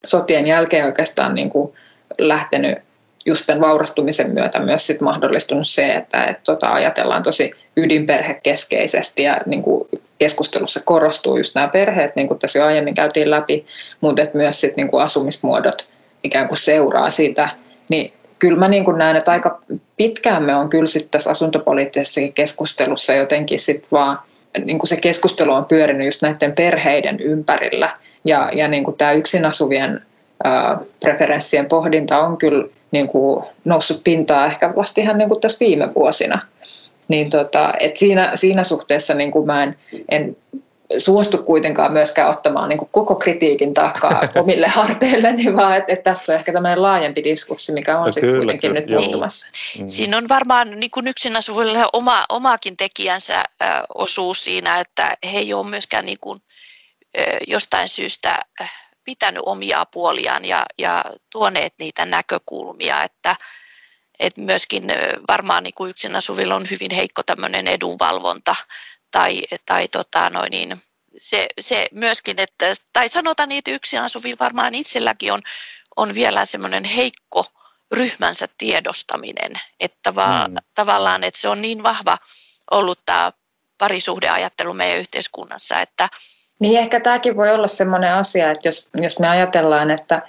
[0.04, 1.72] sotien jälkeen oikeastaan niin kuin
[2.18, 2.78] lähtenyt
[3.26, 9.36] just tämän vaurastumisen myötä myös sit mahdollistunut se, että et tota, ajatellaan tosi ydinperhekeskeisesti ja
[9.46, 13.66] niin kuin keskustelussa korostuu just nämä perheet, niin kuin tässä jo aiemmin käytiin läpi,
[14.00, 15.88] mutta et myös sit niin kuin asumismuodot
[16.24, 17.48] ikään kuin seuraa siitä,
[17.90, 19.62] niin kyllä mä niin kuin näen, että aika
[19.96, 24.18] pitkään me on kyllä sitten tässä asuntopoliittisessakin keskustelussa jotenkin sitten vaan,
[24.64, 27.96] niin kuin se keskustelu on pyörinyt just näiden perheiden ympärillä.
[28.24, 30.00] Ja, ja niin kuin tämä yksin asuvien
[30.44, 35.58] ää, preferenssien pohdinta on kyllä niin kuin noussut pintaa ehkä vasta ihan niin kuin tässä
[35.60, 36.40] viime vuosina.
[37.08, 39.76] Niin tota, et siinä, siinä suhteessa niin kuin mä en,
[40.08, 40.36] en
[40.98, 46.10] suostu kuitenkaan myöskään ottamaan niin kuin koko kritiikin taakkaa omille harteille, niin vaan että, että
[46.10, 49.46] tässä on ehkä tämmöinen laajempi diskurssi, mikä on sitten kuitenkin kyllä, nyt muuttumassa.
[49.78, 49.88] Mm.
[49.88, 53.64] Siinä on varmaan niin kuin yksin asuville oma, omaakin tekijänsä ö,
[53.94, 56.42] osuus siinä, että he ei ole myöskään niin kuin,
[57.18, 58.38] ö, jostain syystä
[59.04, 63.36] pitänyt omia puoliaan ja, ja tuoneet niitä näkökulmia, että,
[64.18, 64.84] että myöskin
[65.28, 68.56] varmaan niin kuin yksin asuvilla on hyvin heikko tämmöinen edunvalvonta
[69.10, 70.82] tai, tai tota noin niin,
[71.18, 75.42] se, se myöskin, että, tai sanotaan että yksin asuvilla varmaan itselläkin on,
[75.96, 77.44] on vielä semmoinen heikko
[77.92, 80.54] ryhmänsä tiedostaminen, että va, mm.
[80.74, 82.18] tavallaan, että se on niin vahva
[82.70, 83.32] ollut tämä
[83.78, 86.08] parisuhdeajattelu meidän yhteiskunnassa, että,
[86.58, 90.22] niin ehkä tämäkin voi olla sellainen asia, että jos, jos me ajatellaan, että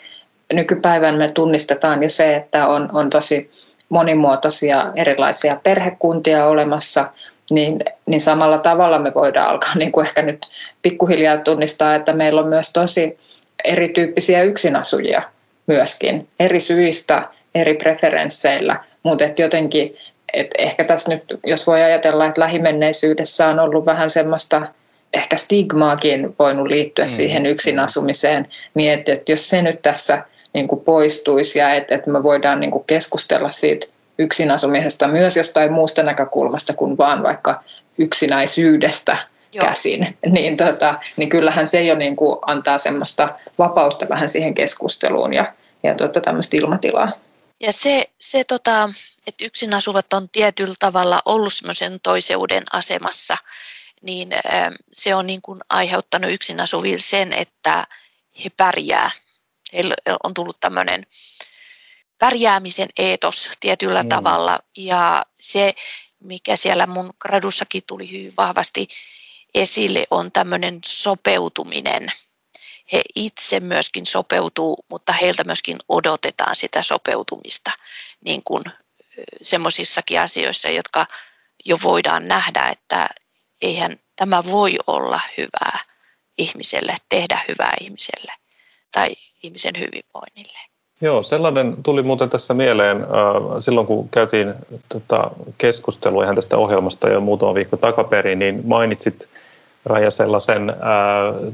[0.53, 3.51] nykypäivän me tunnistetaan jo se, että on, on tosi
[3.89, 7.11] monimuotoisia erilaisia perhekuntia olemassa,
[7.51, 10.47] niin, niin samalla tavalla me voidaan alkaa niin kuin ehkä nyt
[10.82, 13.19] pikkuhiljaa tunnistaa, että meillä on myös tosi
[13.63, 15.21] erityyppisiä yksinasujia
[15.67, 19.95] myöskin, eri syistä, eri preferensseillä, mutta et jotenkin,
[20.34, 24.61] et ehkä tässä nyt, jos voi ajatella, että lähimenneisyydessä on ollut vähän semmoista
[25.14, 27.09] ehkä stigmaakin voinut liittyä mm.
[27.09, 31.95] siihen yksin asumiseen, niin että, että jos se nyt tässä niin kuin poistuisi ja että,
[31.95, 33.88] että me voidaan niin kuin keskustella siitä
[34.20, 37.64] yksin asumisesta myös jostain muusta näkökulmasta kuin vaan vaikka
[37.97, 39.18] yksinäisyydestä
[39.53, 39.66] Joo.
[39.66, 45.34] käsin, niin, tota, niin kyllähän se jo niin kuin antaa semmoista vapautta vähän siihen keskusteluun
[45.34, 45.53] ja,
[45.84, 47.11] ja tota, tämmöistä ilmatilaa.
[47.59, 48.89] Ja se, se tota,
[49.28, 53.38] että yksin asuvat on tietyllä tavalla ollut semmoisen toiseuden asemassa,
[54.03, 57.87] niin ähm, se on niin kuin aiheuttanut yksin asuville sen, että
[58.43, 59.11] he pärjää.
[59.73, 61.05] Heillä on tullut tämmöinen
[62.19, 64.09] pärjäämisen eetos tietyllä mm.
[64.09, 65.73] tavalla ja se,
[66.19, 68.87] mikä siellä mun gradussakin tuli hyvin vahvasti
[69.53, 72.07] esille, on tämmöinen sopeutuminen.
[72.93, 77.71] He itse myöskin sopeutuu, mutta heiltä myöskin odotetaan sitä sopeutumista
[78.25, 78.63] niin kuin
[79.41, 81.07] semmoisissakin asioissa, jotka
[81.65, 83.09] jo voidaan nähdä, että
[83.64, 85.80] eihän tämä voi olla hyvää
[86.38, 88.32] ihmiselle, tehdä hyvää ihmiselle
[88.91, 90.59] tai ihmisen hyvinvoinnille.
[91.01, 93.07] Joo, sellainen tuli muuten tässä mieleen äh,
[93.59, 94.53] silloin, kun käytiin
[94.89, 99.28] tota, keskustelua ihan tästä ohjelmasta jo muutama viikko takaperin, niin mainitsit
[99.86, 100.76] Raja sellaisen, äh,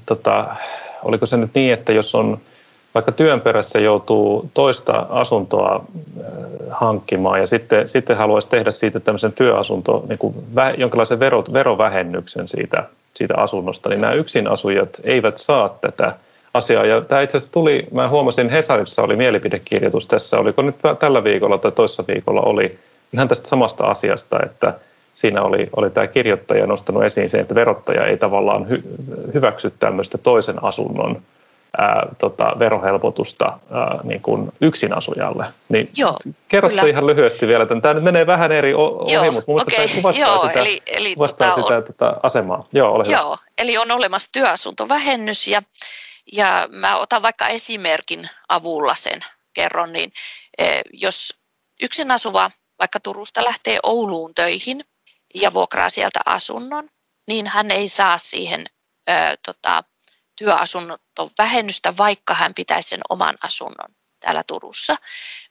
[0.06, 0.56] tota,
[1.04, 2.42] oliko se nyt niin, että jos on
[2.94, 6.26] vaikka työn perässä joutuu toista asuntoa äh,
[6.70, 12.48] hankkimaan ja sitten, sitten haluaisi tehdä siitä tämmöisen työasunto, niin kuin vä, jonkinlaisen vero, verovähennyksen
[12.48, 12.84] siitä,
[13.14, 16.16] siitä asunnosta, niin nämä yksinasujat eivät saa tätä
[16.54, 16.86] asiaa.
[16.86, 21.58] Ja tämä itse asiassa tuli, mä huomasin Hesarissa oli mielipidekirjoitus tässä, oliko nyt tällä viikolla
[21.58, 22.80] tai toissa viikolla oli
[23.14, 24.74] ihan tästä samasta asiasta, että
[25.14, 28.84] siinä oli, oli tämä kirjoittaja nostanut esiin sen, että verottaja ei tavallaan hy,
[29.34, 31.22] hyväksy tämmöistä toisen asunnon
[31.78, 35.46] ää, tota, verohelpotusta ää, niin kuin yksinasujalle.
[35.70, 36.18] Niin Joo,
[36.48, 39.88] kerrotko ihan lyhyesti vielä, että tämä nyt menee vähän eri ohi, Joo, mutta mun okay.
[39.88, 42.64] tämä kuvastaa Joo, sitä, eli, eli kuvastaa tota, sitä on, tota, asemaa.
[42.74, 43.52] Joo, ole Joo, hyvä.
[43.58, 45.62] eli on olemassa työasuntovähennys ja,
[46.34, 49.20] ja mä otan vaikka esimerkin avulla sen
[49.54, 50.12] kerron, niin
[50.58, 51.40] e, jos
[51.82, 54.86] yksin asuva vaikka Turusta lähtee Ouluun töihin
[55.36, 56.90] ja vuokraa sieltä asunnon,
[57.28, 58.66] niin hän ei saa siihen
[59.10, 59.14] ö,
[59.46, 59.84] tota,
[60.40, 61.00] työasunnon
[61.38, 64.98] vähennystä, vaikka hän pitäisi sen oman asunnon täällä Turussa.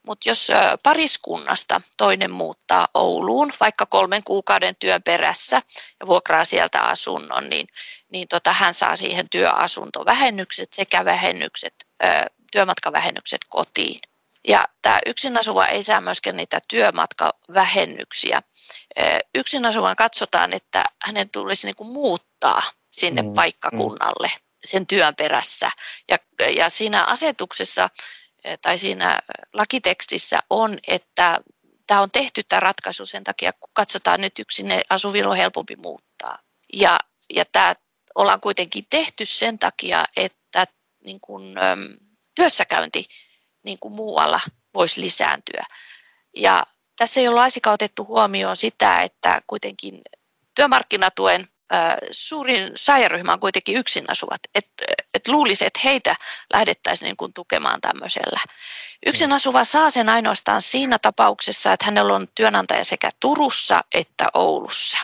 [0.07, 0.49] Mutta jos
[0.83, 5.63] pariskunnasta toinen muuttaa Ouluun vaikka kolmen kuukauden työn perässä
[6.01, 7.67] ja vuokraa sieltä asunnon, niin,
[8.13, 11.75] niin tota, hän saa siihen työasuntovähennykset sekä vähennykset,
[12.53, 14.01] työmatkavähennykset kotiin.
[14.49, 18.43] Ja tämä yksin asuva ei saa myöskään niitä työmatkavähennyksiä.
[19.35, 24.31] Yksin asuvan katsotaan, että hänen tulisi niinku muuttaa sinne mm, paikkakunnalle
[24.65, 25.71] sen työn perässä.
[26.09, 26.17] Ja,
[26.57, 27.91] ja siinä asetuksessa
[28.63, 29.19] tai siinä
[29.53, 31.41] lakitekstissä on, että
[31.87, 36.39] tämä on tehty tämä ratkaisu sen takia, kun katsotaan nyt yksin asuvilla on helpompi muuttaa.
[36.73, 36.99] Ja,
[37.35, 37.75] ja tämä
[38.15, 40.65] ollaan kuitenkin tehty sen takia, että
[41.05, 41.55] niin kun,
[42.35, 43.05] työssäkäynti
[43.63, 44.41] niin kuin muualla
[44.75, 45.65] voisi lisääntyä.
[46.37, 50.01] Ja tässä ei ole laisinkaan otettu huomioon sitä, että kuitenkin
[50.55, 51.49] työmarkkinatuen
[52.11, 54.41] suurin saajaryhmä on kuitenkin yksin asuvat.
[54.55, 56.17] että et luulisi, että heitä
[56.53, 58.41] lähdettäisiin niin kuin tukemaan tämmöisellä.
[59.07, 64.99] Yksin asuva saa sen ainoastaan siinä tapauksessa, että hänellä on työnantaja sekä Turussa että Oulussa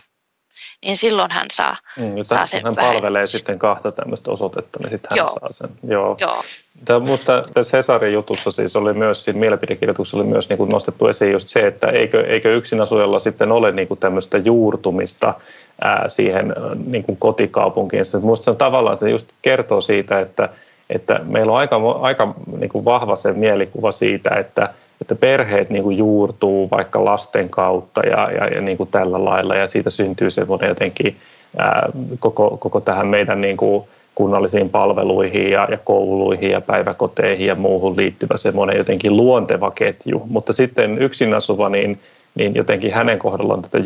[0.85, 2.95] niin silloin hän saa, mm, saa sen Hän vähennys.
[2.95, 5.29] palvelee sitten kahta tämmöistä osoitetta, niin sitten hän Joo.
[5.29, 5.71] saa sen.
[5.89, 6.17] Joo.
[6.21, 6.43] Joo.
[6.85, 11.07] Tämä, musta tässä Hesarin jutussa siis oli myös, siinä mielipidekirjoituksessa oli myös niin kuin nostettu
[11.07, 15.35] esiin just se, että eikö, eikö yksin asujalla sitten ole niin kuin tämmöistä juurtumista
[15.81, 16.55] ää, siihen
[16.87, 18.05] niin kuin kotikaupunkiin.
[18.23, 20.49] Minusta se on tavallaan, se just kertoo siitä, että,
[20.91, 24.69] että meillä on aika, aika niin kuin vahva se mielikuva siitä, että,
[25.01, 29.55] että perheet niin kuin juurtuu vaikka lasten kautta ja, ja, ja niin kuin tällä lailla
[29.55, 31.17] ja siitä syntyy semmoinen jotenkin
[31.59, 31.89] ää,
[32.19, 33.85] koko, koko tähän meidän niin kuin
[34.15, 40.23] kunnallisiin palveluihin ja, ja kouluihin ja päiväkoteihin ja muuhun liittyvä semmoinen jotenkin luonteva ketju.
[40.31, 42.01] Mutta sitten yksin asuva, niin,
[42.35, 43.79] niin jotenkin hänen kohdallaan tätä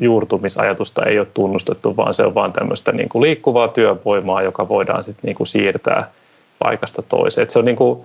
[0.00, 5.04] juurtumisajatusta ei ole tunnustettu, vaan se on vaan tämmöistä niin kuin liikkuvaa työvoimaa, joka voidaan
[5.04, 6.10] sitten niin kuin siirtää
[6.58, 7.42] paikasta toiseen.
[7.42, 8.00] Et se on niin kuin,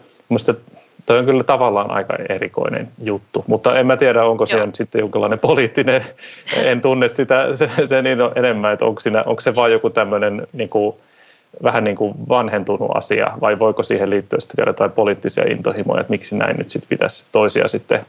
[1.05, 4.99] Toi on kyllä tavallaan aika erikoinen juttu, mutta en mä tiedä, onko se nyt sitten
[4.99, 6.05] jonkinlainen poliittinen,
[6.63, 10.47] en tunne sitä se, se niin enemmän, että onko, siinä, onko se vain joku tämmöinen
[10.53, 10.95] niin kuin,
[11.63, 16.11] vähän niin kuin vanhentunut asia, vai voiko siihen liittyä sitten vielä jotain poliittisia intohimoja, että
[16.11, 18.05] miksi näin nyt sitten pitäisi toisia sitten,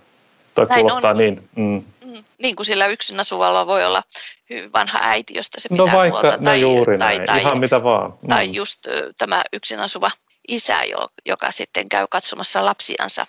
[0.55, 1.17] toi Näin kuulostaa on.
[1.17, 1.49] niin.
[1.57, 1.83] Mm.
[2.05, 4.03] Mm, Niin kuin sillä yksin asuvalla voi olla
[4.51, 7.41] hyvin vanha äiti, josta se No pitää vaikka, huolta, no tai, juuri tai, näin, tai,
[7.41, 8.13] ihan mitä vaan.
[8.23, 8.29] Mm.
[8.29, 8.81] tai just
[9.19, 10.11] tämä yksin asuva
[10.49, 13.27] isä, jo- joka sitten käy katsomassa lapsiansa,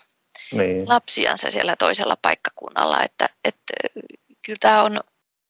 [0.52, 0.90] niin.
[0.90, 3.04] lapsiansa siellä toisella paikkakunnalla.
[3.04, 3.74] Että, että
[4.46, 5.02] kyllä tämä on,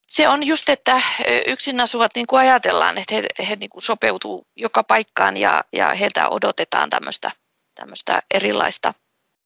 [0.08, 1.02] se on just, että
[1.48, 5.94] yksin asuvat niin kuin ajatellaan, että he, he niin kuin sopeutuu joka paikkaan ja, ja
[5.94, 7.32] heiltä odotetaan tämmöistä,
[7.76, 8.94] tämmöistä erilaista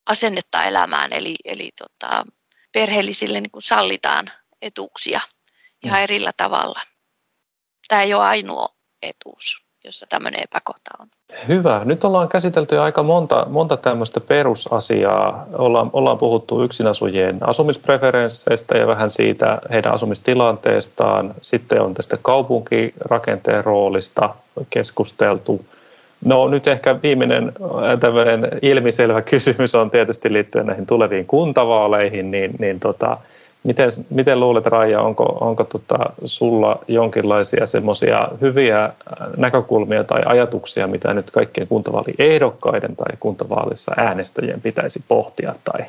[0.05, 2.25] asennetta elämään, eli, eli tota,
[2.71, 5.21] perheellisille niin kuin sallitaan etuuksia
[5.83, 6.03] ihan Mm.
[6.03, 6.79] erillä tavalla.
[7.87, 11.07] Tämä ei ole ainoa etuus, jossa tämmöinen epäkohta on.
[11.47, 11.81] Hyvä.
[11.85, 15.45] Nyt ollaan käsitelty aika monta, monta tämmöistä perusasiaa.
[15.53, 21.35] Ollaan, ollaan puhuttu yksinasujien asumispreferensseistä ja vähän siitä heidän asumistilanteestaan.
[21.41, 24.35] Sitten on tästä kaupunkirakenteen roolista
[24.69, 25.65] keskusteltu.
[26.25, 32.55] No nyt ehkä viimeinen äh, tämmöinen ilmiselvä kysymys on tietysti liittyen näihin tuleviin kuntavaaleihin, niin,
[32.59, 33.17] niin tota,
[33.63, 38.91] miten, miten luulet Raija, onko, onko tota, sulla jonkinlaisia semmoisia hyviä äh,
[39.37, 45.85] näkökulmia tai ajatuksia, mitä nyt kaikkien kuntavaaliehdokkaiden tai kuntavaalissa äänestäjien pitäisi pohtia tai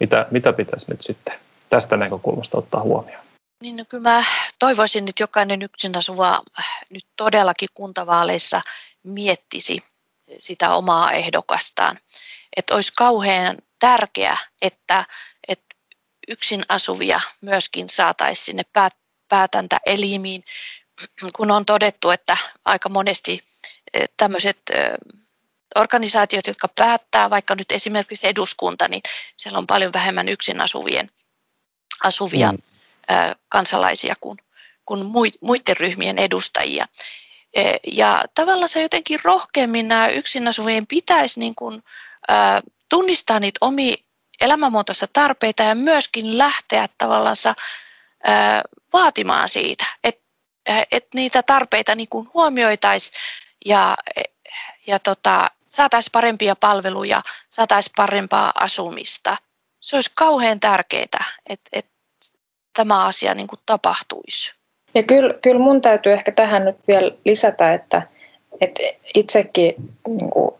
[0.00, 1.34] mitä, mitä pitäisi nyt sitten
[1.70, 3.26] tästä näkökulmasta ottaa huomioon?
[3.62, 4.24] Niin no kyllä mä
[4.58, 6.42] toivoisin, että jokainen yksin asuva
[6.90, 8.60] nyt todellakin kuntavaaleissa
[9.02, 9.78] miettisi
[10.38, 11.98] sitä omaa ehdokastaan.
[12.56, 15.04] Että olisi kauhean tärkeää, että, että
[16.28, 18.92] yksin asuvia myöskin saataisiin sinne päät,
[19.28, 20.44] päätäntäelimiin,
[21.36, 23.44] kun on todettu, että aika monesti
[23.94, 24.90] eh, tämmöiset eh,
[25.76, 29.02] organisaatiot, jotka päättää, vaikka nyt esimerkiksi eduskunta, niin
[29.36, 31.10] siellä on paljon vähemmän yksin asuvien,
[32.02, 32.58] asuvia Mm.
[33.10, 34.38] ö, kansalaisia kuin,
[34.86, 36.86] kuin mui- muiden ryhmien edustajia.
[37.92, 41.82] Ja tavallaan se jotenkin rohkeammin nämä yksin asuvien pitäisi niin kuin,
[42.88, 43.96] tunnistaa niitä omia
[44.40, 47.36] elämänmuotoisia tarpeita ja myöskin lähteä tavallaan
[48.92, 50.26] vaatimaan siitä, että
[50.92, 53.14] et niitä tarpeita niin kuin huomioitaisiin
[53.64, 53.96] ja,
[54.86, 59.36] ja tota, saataisiin parempia palveluja, saataisiin parempaa asumista.
[59.80, 61.92] Se olisi kauhean tärkeää, että, että
[62.76, 64.52] tämä asia niin kuin tapahtuisi.
[64.94, 68.02] Ja kyllä, kyllä mun täytyy ehkä tähän nyt vielä lisätä, että,
[68.60, 68.82] että
[69.14, 69.74] itsekin
[70.08, 70.50] niin kuin,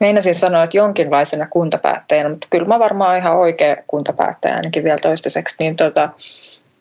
[0.00, 5.56] meinasin sanoa, että jonkinlaisena kuntapäättäjänä, mutta kyllä mä varmaan ihan oikea kuntapäättäjä ainakin vielä toistaiseksi,
[5.60, 6.08] niin tota,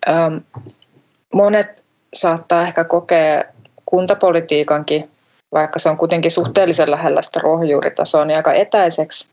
[0.09, 0.38] ähm,
[1.34, 3.43] monet saattaa ehkä kokea
[3.86, 5.09] kuntapolitiikankin,
[5.53, 9.30] vaikka se on kuitenkin suhteellisen lähellä sitä ruohonjuuritasoa, niin aika etäiseksi.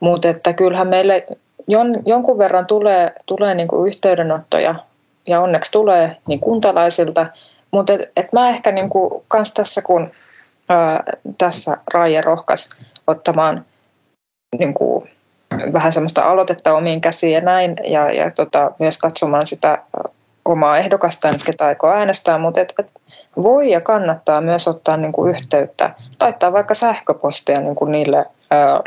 [0.00, 1.26] Mutta että kyllähän meille
[1.66, 4.74] jon, jonkun verran tulee, tulee niin kuin yhteydenottoja,
[5.26, 7.26] ja onneksi tulee niin kuntalaisilta,
[7.70, 8.90] mutta et, et mä ehkä niin
[9.28, 10.10] kans tässä, kun
[10.68, 11.04] ää,
[11.38, 12.68] tässä Raija rohkas
[13.06, 13.64] ottamaan
[14.58, 15.10] niin kuin,
[15.72, 19.78] vähän semmoista aloitetta omiin käsiin ja näin, ja, ja tota, myös katsomaan sitä
[20.44, 22.90] omaa ehdokastaan, ketä aikoo äänestää, mutta et, et
[23.36, 28.26] voi ja kannattaa myös ottaa niin kuin yhteyttä, laittaa vaikka sähköpostia niin kuin niille ä,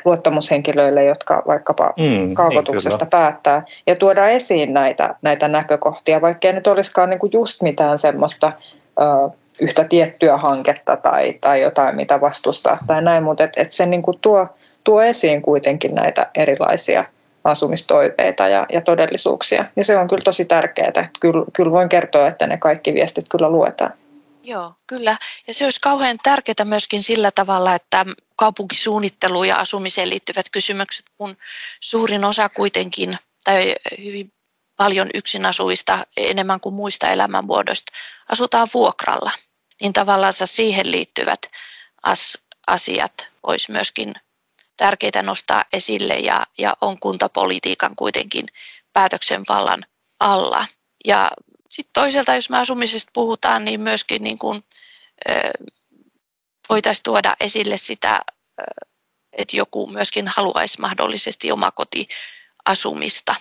[0.05, 6.47] luottamushenkilöille, jotka vaikkapa mm, niin kaavoituksesta niin päättää, ja tuoda esiin näitä, näitä näkökohtia, vaikka
[6.47, 8.51] ei nyt olisikaan niin kuin just mitään semmoista
[9.61, 14.01] yhtä tiettyä hanketta tai, tai jotain, mitä vastustaa tai näin, mutta et, et se niin
[14.01, 14.47] kuin tuo,
[14.83, 17.05] tuo esiin kuitenkin näitä erilaisia
[17.43, 19.65] asumistoiveita ja, ja todellisuuksia.
[19.75, 21.09] Ja se on kyllä tosi tärkeää.
[21.19, 23.93] Kyllä, kyllä voin kertoa, että ne kaikki viestit kyllä luetaan.
[24.43, 25.17] Joo, kyllä.
[25.47, 28.05] Ja se olisi kauhean tärkeää myöskin sillä tavalla, että
[28.35, 31.37] kaupunkisuunnittelu ja asumiseen liittyvät kysymykset, kun
[31.79, 34.31] suurin osa kuitenkin, tai hyvin
[34.77, 37.91] paljon yksin asuvista enemmän kuin muista elämänmuodoista,
[38.29, 39.31] asutaan vuokralla,
[39.81, 41.41] niin tavallaan siihen liittyvät
[42.67, 44.13] asiat olisi myöskin
[44.77, 48.45] tärkeitä nostaa esille ja, ja on kuntapolitiikan kuitenkin
[48.93, 49.85] päätöksenvallan
[50.19, 50.65] alla.
[51.05, 51.31] Ja
[51.69, 54.63] sitten toisaalta, jos me asumisesta puhutaan, niin myöskin niin kuin,
[56.69, 58.19] voitaisiin tuoda esille sitä,
[59.33, 63.35] että joku myöskin haluaisi mahdollisesti omakotiasumista,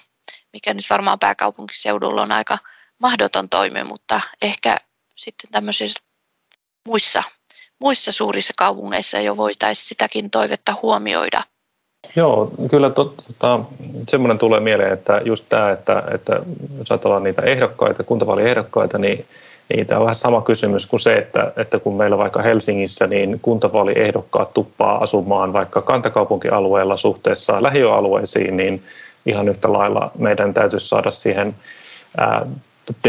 [0.53, 2.59] mikä nyt varmaan pääkaupunkiseudulla on aika
[2.99, 4.76] mahdoton toimi, mutta ehkä
[5.16, 6.08] sitten tämmöisissä
[6.87, 7.22] muissa,
[7.81, 11.43] muissa suurissa kaupungeissa jo voitaisiin sitäkin toivetta huomioida–
[12.16, 13.61] Joo, kyllä to, tota,
[14.09, 16.41] semmoinen tulee mieleen, että just tämä, että, että
[16.79, 19.26] jos ajatellaan niitä ehdokkaita, kuntavaaliehdokkaita, niin,
[19.68, 23.39] niin tämä on vähän sama kysymys kuin se, että, että kun meillä vaikka Helsingissä niin
[23.43, 28.83] kuntavaaliehdokkaat tuppaa asumaan vaikka kantakaupunkialueella suhteessa lähiöalueisiin, niin
[29.26, 31.55] ihan yhtä lailla meidän täytyisi saada siihen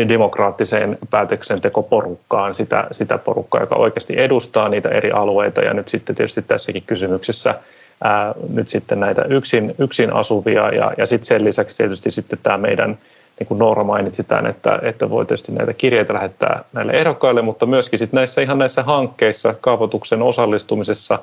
[0.08, 5.62] demokraattiseen päätöksentekoporukkaan sitä, sitä porukkaa, joka oikeasti edustaa niitä eri alueita.
[5.62, 7.56] Ja nyt sitten tietysti tässäkin kysymyksessä–
[8.04, 12.58] ää, nyt sitten näitä yksin, yksin asuvia ja, ja sitten sen lisäksi tietysti sitten tämä
[12.58, 12.98] meidän,
[13.40, 17.66] niin kuin Noora mainitsi tämän, että, että voi tietysti näitä kirjeitä lähettää näille ehdokkaille, mutta
[17.66, 21.20] myöskin sitten näissä ihan näissä hankkeissa, kaavoituksen osallistumisessa,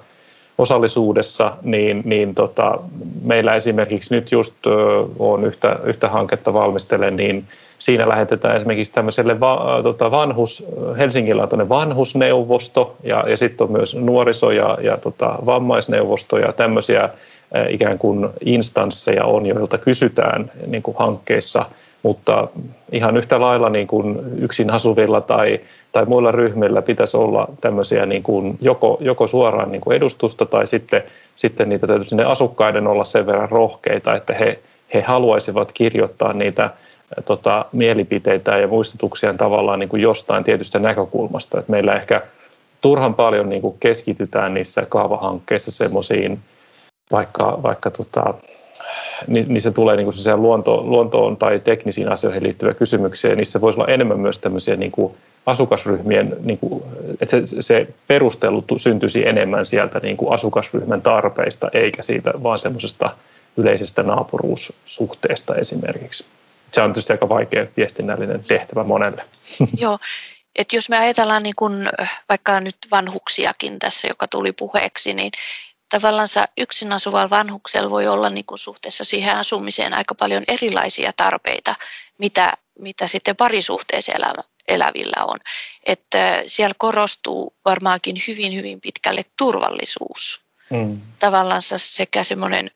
[0.59, 2.78] osallisuudessa, niin, niin tota,
[3.22, 4.54] meillä esimerkiksi nyt just
[5.18, 7.44] on yhtä, yhtä hanketta valmistelen, niin
[7.79, 10.66] siinä lähetetään esimerkiksi tämmöiselle va, tota vanhus,
[10.99, 17.09] Helsingillä on vanhusneuvosto ja, ja sitten on myös nuoriso- ja, ja tota, vammaisneuvosto ja tämmöisiä
[17.68, 21.66] ikään kuin instansseja on, joilta kysytään niin kuin hankkeissa,
[22.03, 22.49] mutta
[22.93, 25.61] ihan yhtä lailla niin kuin yksin asuvilla tai,
[25.93, 30.66] tai muilla ryhmillä pitäisi olla tämmöisiä niin kuin joko, joko suoraan niin kuin edustusta tai
[30.66, 31.03] sitten,
[31.35, 34.59] sitten niitä täytyisi ne asukkaiden olla sen verran rohkeita, että he,
[34.95, 36.70] he haluaisivat kirjoittaa niitä
[37.24, 41.59] tota, mielipiteitä ja muistutuksia tavallaan niin kuin jostain tietystä näkökulmasta.
[41.59, 42.22] Et meillä ehkä
[42.80, 46.38] turhan paljon niin kuin keskitytään niissä kaavahankkeissa semmoisiin,
[47.12, 48.34] vaikka, vaikka tota,
[49.28, 53.92] niissä tulee niin kuin luonto, luontoon tai teknisiin asioihin liittyviä kysymyksiä, ja niissä voisi olla
[53.92, 55.14] enemmän myös tämmöisiä niin kuin
[55.46, 56.82] asukasryhmien, niin kuin,
[57.20, 63.11] että se, se perustelu syntyisi enemmän sieltä niin kuin asukasryhmän tarpeista, eikä siitä vaan semmoisesta
[63.57, 66.24] yleisestä naapuruussuhteesta esimerkiksi
[66.77, 69.24] se on tietysti aika vaikea viestinnällinen tehtävä monelle.
[69.83, 69.99] Joo,
[70.57, 71.89] että jos me ajatellaan niin kun,
[72.29, 75.33] vaikka nyt vanhuksiakin tässä, joka tuli puheeksi, niin
[75.89, 81.74] tavallaan yksin asuvalla vanhuksella voi olla niin kuin suhteessa siihen asumiseen aika paljon erilaisia tarpeita,
[82.18, 85.39] mitä, mitä sitten parisuhteessa elämä, elävillä on.
[85.87, 90.41] Että siellä korostuu varmaankin hyvin, hyvin pitkälle turvallisuus.
[90.70, 91.01] Mm.
[91.18, 92.70] Tavallaan sekä semmoinen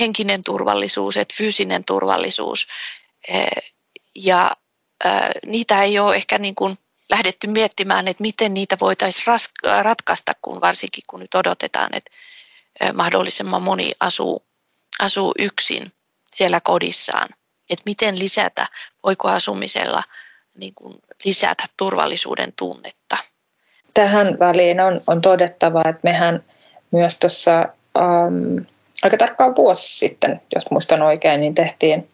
[0.00, 2.66] henkinen turvallisuus että fyysinen turvallisuus.
[4.14, 4.56] Ja
[5.46, 6.78] niitä ei ole ehkä niin kuin
[7.10, 9.26] lähdetty miettimään, että miten niitä voitaisiin
[9.82, 12.10] ratkaista, kun varsinkin kun nyt odotetaan, että
[12.92, 14.42] mahdollisimman moni asuu,
[15.00, 15.92] asuu yksin
[16.30, 17.28] siellä kodissaan.
[17.70, 18.66] Että miten lisätä,
[19.06, 20.02] voiko asumisella
[20.58, 20.94] niin kuin
[21.24, 23.16] lisätä turvallisuuden tunnetta.
[23.94, 26.44] Tähän väliin on, on todettava, että mehän
[26.90, 27.58] myös tuossa
[27.98, 28.58] ähm,
[29.02, 32.10] aika tarkkaan vuosi sitten, jos muistan oikein, niin tehtiin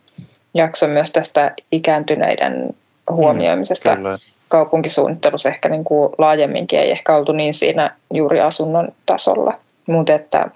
[0.55, 2.75] jakso myös tästä ikääntyneiden
[3.11, 4.03] huomioimisesta mm,
[4.49, 9.55] kaupunkisuunnittelussa ehkä niin kuin laajemminkin, ei ehkä oltu niin siinä juuri asunnon tasolla.
[9.87, 10.51] Mutta että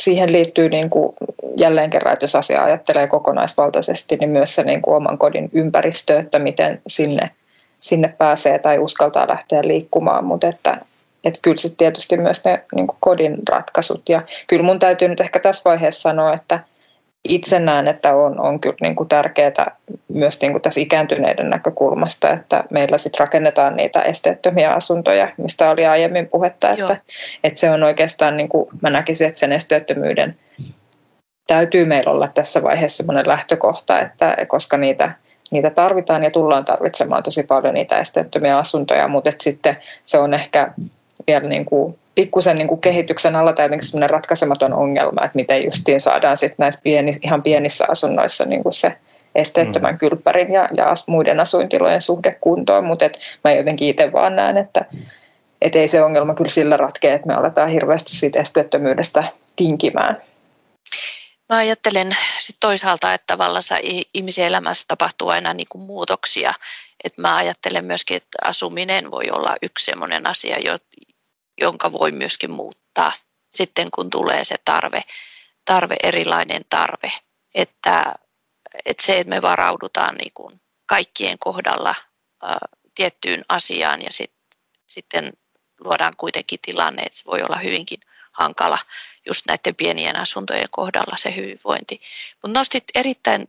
[0.00, 1.16] siihen liittyy niin kuin
[1.56, 6.18] jälleen kerran, että jos asia ajattelee kokonaisvaltaisesti, niin myös se niin kuin oman kodin ympäristö,
[6.18, 7.30] että miten sinne,
[7.80, 10.78] sinne pääsee tai uskaltaa lähteä liikkumaan, mutta että
[11.24, 14.08] että kyllä sitten tietysti myös ne niin kodin ratkaisut.
[14.08, 16.60] Ja kyllä mun täytyy nyt ehkä tässä vaiheessa sanoa, että
[17.24, 19.76] itse näen, että on, on kyllä niin kuin tärkeää
[20.08, 25.86] myös niin kuin tässä ikääntyneiden näkökulmasta, että meillä sitten rakennetaan niitä esteettömiä asuntoja, mistä oli
[25.86, 26.96] aiemmin puhetta, että,
[27.44, 30.36] että se on oikeastaan, niin kuin mä näkisin, että sen esteettömyyden
[31.46, 35.12] täytyy meillä olla tässä vaiheessa sellainen lähtökohta, että koska niitä
[35.50, 40.72] niitä tarvitaan ja tullaan tarvitsemaan tosi paljon niitä esteettömiä asuntoja, mutta sitten se on ehkä
[41.26, 45.64] vielä niin kuin pikkusen niin kuin kehityksen alla tai jotenkin semmoinen ratkaisematon ongelma, että miten
[45.64, 48.96] justiin saadaan sitten näissä pieni, ihan pienissä asunnoissa niin kuin se
[49.34, 49.98] esteettömän mm.
[49.98, 54.84] kylppärin ja, ja muiden asuintilojen suhde kuntoon, mutta et mä jotenkin itse vaan näen, että
[55.62, 59.24] et ei se ongelma kyllä sillä ratkea, että me aletaan hirveästi siitä esteettömyydestä
[59.56, 60.22] tinkimään.
[61.48, 63.62] Mä ajattelen sit toisaalta, että tavallaan
[64.14, 66.52] ihmisen elämässä tapahtuu aina niin kuin muutoksia.
[67.04, 70.56] Et mä ajattelen myöskin, että asuminen voi olla yksi sellainen asia,
[71.60, 73.12] jonka voi myöskin muuttaa
[73.50, 75.04] sitten, kun tulee se tarve,
[75.64, 77.12] tarve erilainen tarve.
[77.54, 78.14] Että,
[78.84, 81.94] että se, että me varaudutaan niin kuin kaikkien kohdalla
[82.44, 82.58] ä,
[82.94, 84.32] tiettyyn asiaan ja sit,
[84.86, 85.32] sitten
[85.84, 88.00] luodaan kuitenkin tilanne, että se voi olla hyvinkin
[88.32, 88.78] hankala
[89.26, 92.00] just näiden pienien asuntojen kohdalla se hyvinvointi.
[92.42, 93.48] Mutta nostit erittäin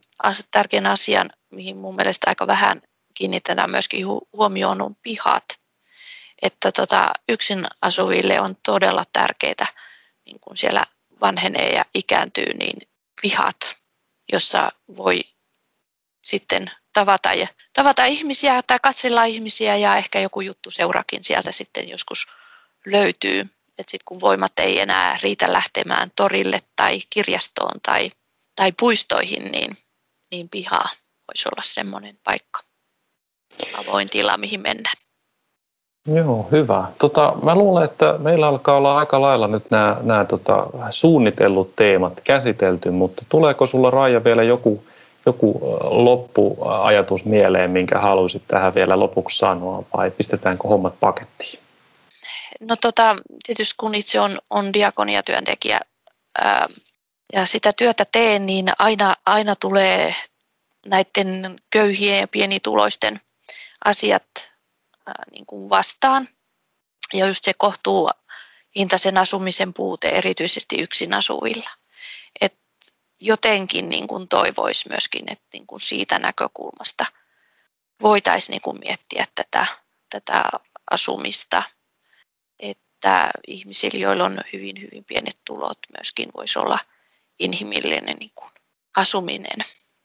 [0.50, 2.82] tärkeän asian, mihin mun mielestä aika vähän
[3.14, 5.44] kiinnitetään myöskin huomioon, on pihat.
[6.42, 9.66] Että tota, yksin asuville on todella tärkeää,
[10.26, 10.84] niin kun siellä
[11.20, 12.88] vanhenee ja ikääntyy, niin
[13.22, 13.56] pihat,
[14.32, 15.20] jossa voi
[16.24, 21.88] sitten tavata, ja, tavata ihmisiä tai katsella ihmisiä ja ehkä joku juttu seurakin sieltä sitten
[21.88, 22.26] joskus
[22.86, 23.40] löytyy.
[23.78, 28.10] Että sitten kun voimat ei enää riitä lähtemään torille tai kirjastoon tai,
[28.56, 29.76] tai puistoihin, niin,
[30.30, 30.84] niin piha
[31.28, 32.60] voisi olla semmoinen paikka,
[33.74, 34.92] avoin tila, mihin mennä.
[36.06, 36.84] Joo, hyvä.
[36.98, 42.20] Tota, mä luulen, että meillä alkaa olla aika lailla nyt nämä, nämä tota, suunnitellut teemat
[42.24, 44.84] käsitelty, mutta tuleeko sulla Raija vielä joku
[45.26, 51.60] joku loppuajatus mieleen, minkä haluaisit tähän vielä lopuksi sanoa, vai pistetäänkö hommat pakettiin?
[52.60, 55.80] No tota, tietysti kun itse on, on diakoniatyöntekijä
[56.38, 56.68] ää,
[57.32, 60.14] ja sitä työtä teen, niin aina, aina tulee
[60.86, 63.20] näiden köyhien ja pienituloisten
[63.84, 64.51] asiat
[65.06, 66.28] ää, niin kuin vastaan.
[67.12, 68.10] Ja just se kohtuu
[68.76, 71.70] hintaisen asumisen puute erityisesti yksin asuvilla
[73.22, 77.06] jotenkin niin kuin toivoisi myöskin, että niin kuin siitä näkökulmasta
[78.02, 79.66] voitaisiin niin kuin miettiä tätä,
[80.10, 80.42] tätä
[80.90, 81.62] asumista,
[82.58, 86.78] että ihmisillä, joilla on hyvin, hyvin pienet tulot, myöskin voisi olla
[87.38, 88.50] inhimillinen niin kuin
[88.96, 89.58] asuminen.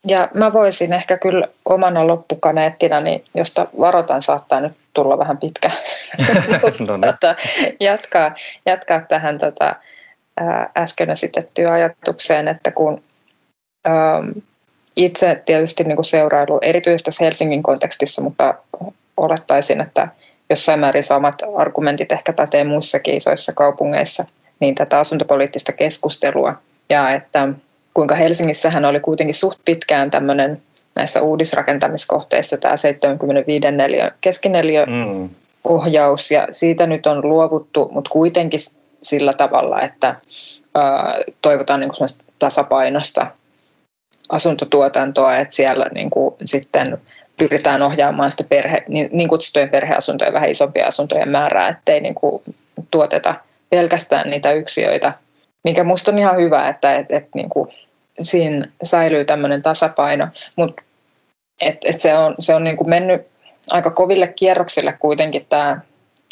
[0.07, 5.71] Ja mä voisin ehkä kyllä omana loppukaneettina, niin josta varoitan saattaa nyt tulla vähän pitkä,
[6.87, 7.01] no niin.
[7.11, 7.35] tota,
[7.79, 8.35] jatkaa,
[8.65, 9.75] jatkaa tähän tota,
[10.77, 13.03] äsken esitettyyn ajatukseen, että kun
[13.87, 14.29] ähm,
[14.95, 18.53] itse tietysti niin kuin seurailu, erityisesti tässä Helsingin kontekstissa, mutta
[19.17, 20.07] olettaisin, että
[20.49, 24.25] jossain määrin samat argumentit ehkä pätee muissakin isoissa kaupungeissa,
[24.59, 26.53] niin tätä asuntopoliittista keskustelua.
[26.89, 27.47] Ja että
[27.97, 30.61] kuinka Helsingissähän oli kuitenkin suht pitkään tämmöinen
[30.95, 35.29] näissä uudisrakentamiskohteissa tämä 75 neliö, keskineliö mm.
[35.63, 38.59] ohjaus ja siitä nyt on luovuttu, mutta kuitenkin
[39.01, 40.15] sillä tavalla, että
[40.75, 43.27] ää, toivotaan niin kuin tasapainosta
[44.29, 46.97] asuntotuotantoa, että siellä niin kuin sitten
[47.37, 52.43] pyritään ohjaamaan sitä perhe, niin, niin kutsuttujen perheasuntojen vähän isompia asuntojen määrää, ettei niin kuin
[52.91, 53.35] tuoteta
[53.69, 55.13] pelkästään niitä yksiöitä,
[55.63, 57.69] mikä musta on ihan hyvä, että et, et, niin kuin
[58.21, 60.81] siinä säilyy tämmöinen tasapaino, mutta
[61.61, 63.21] et, et se on, se on niin kuin mennyt
[63.71, 65.79] aika koville kierroksille kuitenkin tämä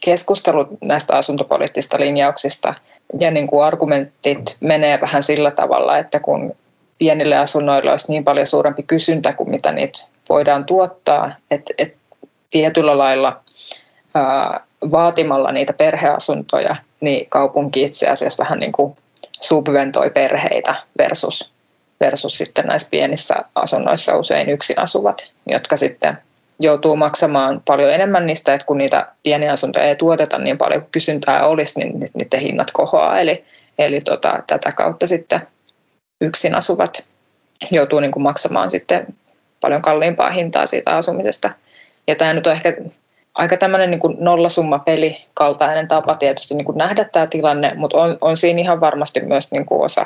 [0.05, 2.73] keskustelut näistä asuntopoliittisista linjauksista.
[3.19, 6.55] Ja niin kuin argumentit menee vähän sillä tavalla, että kun
[6.97, 11.97] pienille asunnoille olisi niin paljon suurempi kysyntä kuin mitä niitä voidaan tuottaa, että, että
[12.49, 13.39] tietyllä lailla
[14.15, 14.59] ää,
[14.91, 18.97] vaatimalla niitä perheasuntoja, niin kaupunki itse asiassa vähän niin kuin
[19.41, 21.54] subventoi perheitä versus,
[21.99, 26.17] versus sitten näissä pienissä asunnoissa usein yksin asuvat, jotka sitten
[26.59, 30.91] joutuu maksamaan paljon enemmän niistä, että kun niitä pieniä asuntoja ei tuoteta niin paljon kuin
[30.91, 33.19] kysyntää olisi, niin niiden hinnat kohoaa.
[33.19, 33.43] Eli,
[33.79, 35.47] eli tota, tätä kautta sitten
[36.21, 37.03] yksin asuvat
[37.71, 39.07] joutuu niin kuin maksamaan sitten
[39.61, 41.49] paljon kalliimpaa hintaa siitä asumisesta.
[42.07, 42.77] Ja tämä nyt on ehkä
[43.35, 47.97] aika tämmöinen niin kuin nollasumma peli kaltainen tapa tietysti niin kuin nähdä tämä tilanne, mutta
[47.97, 50.05] on, on siinä ihan varmasti myös niin kuin osa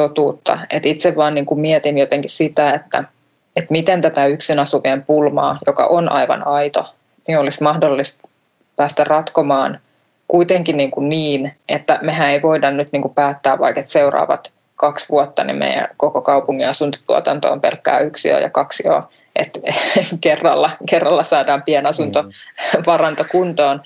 [0.00, 0.58] totuutta.
[0.70, 3.04] Et itse vaan niin kuin mietin jotenkin sitä, että–
[3.58, 6.94] että miten tätä yksin asuvien pulmaa, joka on aivan aito,
[7.28, 8.28] niin olisi mahdollista
[8.76, 9.80] päästä ratkomaan
[10.28, 15.08] kuitenkin niin, kuin niin että mehän ei voida nyt niin kuin päättää vaikka, seuraavat kaksi
[15.10, 19.60] vuotta, niin meidän koko kaupungin asuntotuotanto on pelkkää yksiö ja kaksi jo, että
[20.20, 23.28] kerralla, kerralla saadaan pienasuntovaranto mm.
[23.32, 23.82] kuntoon.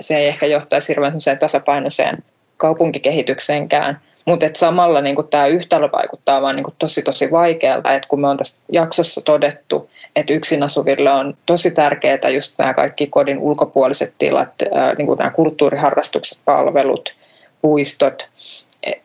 [0.00, 2.18] Se ei ehkä johtaisi hirveän tasapainoiseen
[2.56, 8.28] kaupunkikehitykseenkään, Mutta samalla niin tämä yhtälö vaikuttaa vaan niin tosi tosi vaikealta, että kun me
[8.28, 14.14] on tässä jaksossa todettu, että yksin asuville on tosi tärkeää just nämä kaikki kodin ulkopuoliset
[14.18, 14.52] tilat,
[14.98, 17.14] niin nämä kulttuuriharrastukset, palvelut,
[17.62, 18.28] puistot,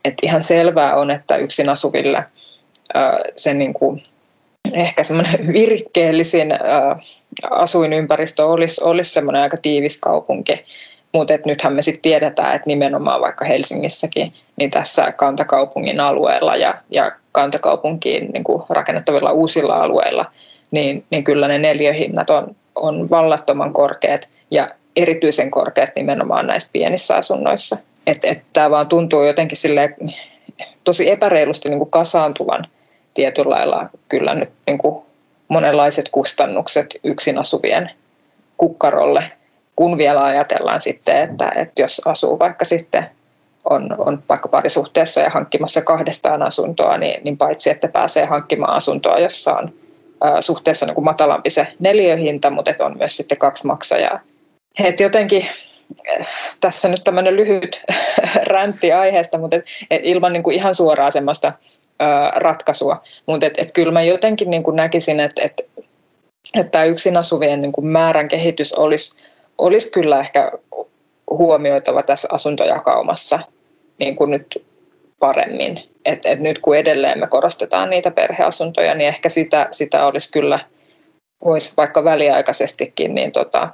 [0.05, 2.25] että ihan selvää on, että yksin asuville
[3.35, 4.03] se niin kuin
[4.73, 6.49] ehkä semmoinen virikkeellisin
[7.49, 10.65] asuinympäristö olisi, olisi semmoinen aika tiivis kaupunki.
[11.11, 17.11] Mutta nythän me sitten tiedetään, että nimenomaan vaikka Helsingissäkin, niin tässä kantakaupungin alueella ja, ja
[17.31, 20.25] kantakaupunkiin niin rakennettavilla uusilla alueilla,
[20.71, 27.15] niin, niin kyllä ne neljöhinnat on, on vallattoman korkeat ja erityisen korkeat nimenomaan näissä pienissä
[27.15, 27.77] asunnoissa.
[28.07, 29.95] Että et, tämä vaan tuntuu jotenkin sille
[30.83, 32.65] tosi epäreilusti niin kuin kasaantuvan
[33.13, 35.05] tietyllä lailla kyllä nyt niin kuin
[35.47, 37.91] monenlaiset kustannukset yksin asuvien
[38.57, 39.31] kukkarolle,
[39.79, 43.05] kun vielä ajatellaan sitten, että, että jos asuu vaikka sitten
[43.69, 49.19] on, on vaikka parisuhteessa ja hankkimassa kahdestaan asuntoa, niin, niin paitsi että pääsee hankkimaan asuntoa,
[49.19, 49.73] jossa on
[50.23, 54.19] ä, suhteessa niin kuin matalampi se neliöhinta, mutta että on myös sitten kaksi maksajaa.
[54.83, 55.45] Et jotenkin
[56.59, 57.81] tässä nyt tämmöinen lyhyt
[58.53, 61.53] räntti aiheesta, mutta et, et ilman niin kuin ihan suoraa semmoista
[62.35, 63.03] ratkaisua.
[63.25, 65.61] Mutta et, et kyllä mä jotenkin niin kuin näkisin, että et,
[66.59, 69.28] et tämä yksin asuvien niin kuin määrän kehitys olisi,
[69.59, 70.51] olisi kyllä ehkä
[71.29, 73.39] huomioitava tässä asuntojakaumassa
[73.99, 74.65] niin kuin nyt
[75.19, 75.89] paremmin.
[76.05, 80.59] Et, et nyt kun edelleen me korostetaan niitä perheasuntoja, niin ehkä sitä, sitä olisi kyllä,
[81.45, 83.69] voisi vaikka väliaikaisestikin niin tota,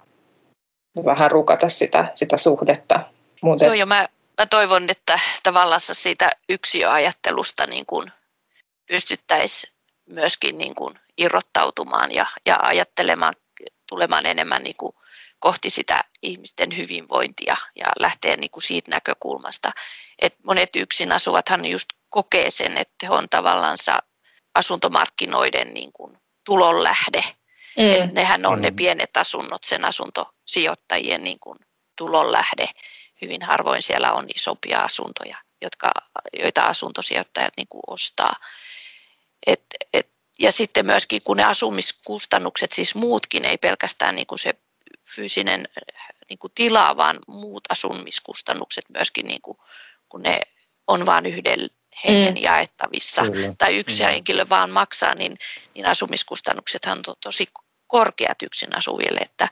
[1.06, 3.00] vähän rukata sitä, sitä suhdetta.
[3.42, 4.08] Mut Joo, ja mä,
[4.38, 8.12] mä toivon, että tavallaan siitä yksiöajattelusta niin kuin
[8.88, 9.74] pystyttäisiin
[10.10, 13.34] myöskin niin kuin irrottautumaan ja, ja ajattelemaan,
[13.90, 14.96] tulemaan enemmän niin kuin
[15.40, 19.72] kohti sitä ihmisten hyvinvointia ja lähteä niin kuin siitä näkökulmasta,
[20.20, 23.78] että monet yksin asuvathan just kokee sen, että he on tavallaan
[24.56, 27.24] asuntomarkkinoiden niin kuin tulonlähde.
[27.78, 28.16] Mm.
[28.16, 28.62] nehän on mm.
[28.62, 31.60] ne pienet asunnot sen asuntosijoittajien niin kuin
[31.98, 32.66] tulonlähde.
[33.22, 35.92] Hyvin harvoin siellä on isompia asuntoja, jotka,
[36.40, 38.36] joita asuntosijoittajat niin kuin ostaa.
[39.48, 39.64] Et,
[39.94, 40.10] et,
[40.40, 44.54] ja sitten myöskin kun ne asumiskustannukset, siis muutkin, ei pelkästään niin kuin se
[45.16, 45.68] fyysinen
[46.30, 49.58] niin kuin tila, vaan muut asumiskustannukset myöskin, niin kuin,
[50.10, 50.40] kun ne
[50.88, 51.70] on vain yhden
[52.06, 52.44] hengen mm.
[52.44, 53.54] jaettavissa Kyllä.
[53.58, 54.10] tai yksi mm.
[54.10, 55.38] henkilö vaan maksaa, niin,
[55.74, 57.48] niin asumiskustannuksethan on tosi
[57.88, 59.50] korkeat yksin asuville, että,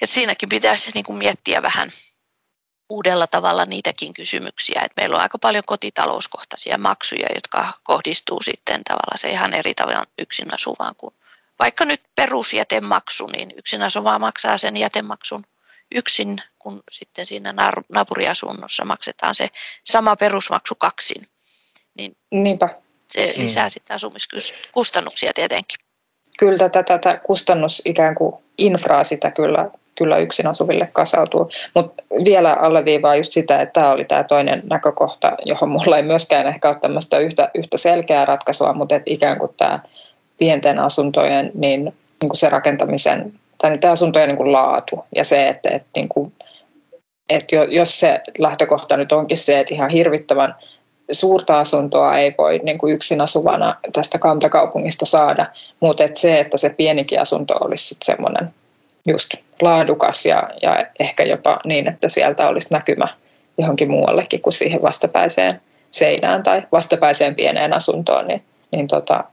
[0.00, 1.92] että siinäkin pitäisi niin kuin miettiä vähän
[2.88, 9.18] uudella tavalla niitäkin kysymyksiä, että meillä on aika paljon kotitalouskohtaisia maksuja, jotka kohdistuu sitten tavallaan
[9.18, 11.14] se ihan eri tavalla yksin asuvaan kuin
[11.58, 15.44] vaikka nyt perusjätemaksu, niin yksin asuva maksaa sen jätemaksun
[15.94, 17.54] yksin, kun sitten siinä
[17.88, 19.48] naapuriasunnossa maksetaan se
[19.84, 21.28] sama perusmaksu kaksin.
[21.94, 22.68] Niin Niinpä.
[23.08, 23.70] Se lisää mm.
[23.70, 25.78] sitten asumiskustannuksia tietenkin.
[26.38, 31.50] Kyllä tätä, tätä kustannus ikään kuin infraa sitä kyllä, kyllä yksin asuville kasautuu.
[31.74, 36.46] Mutta vielä alleviivaa just sitä, että tämä oli tämä toinen näkökohta, johon mulla ei myöskään
[36.46, 39.80] ehkä ole tämmöistä yhtä, yhtä selkeää ratkaisua, mutta että ikään kuin tämä
[40.38, 45.48] pienten asuntojen niin, niin kuin se rakentamisen tai niiden asuntojen niin kuin laatu ja se,
[45.48, 46.32] että, että, niin kuin,
[47.28, 50.54] että jos se lähtökohta nyt onkin se, että ihan hirvittävän
[51.12, 55.46] suurta asuntoa ei voi niin kuin yksin asuvana tästä kantakaupungista saada,
[55.80, 58.50] mutta että se, että se pienikin asunto olisi semmoinen
[59.06, 63.08] just laadukas ja, ja ehkä jopa niin, että sieltä olisi näkymä
[63.58, 65.60] johonkin muuallekin kuin siihen vastapäiseen
[65.90, 69.24] seinään tai vastapäiseen pieneen asuntoon, niin, niin tota,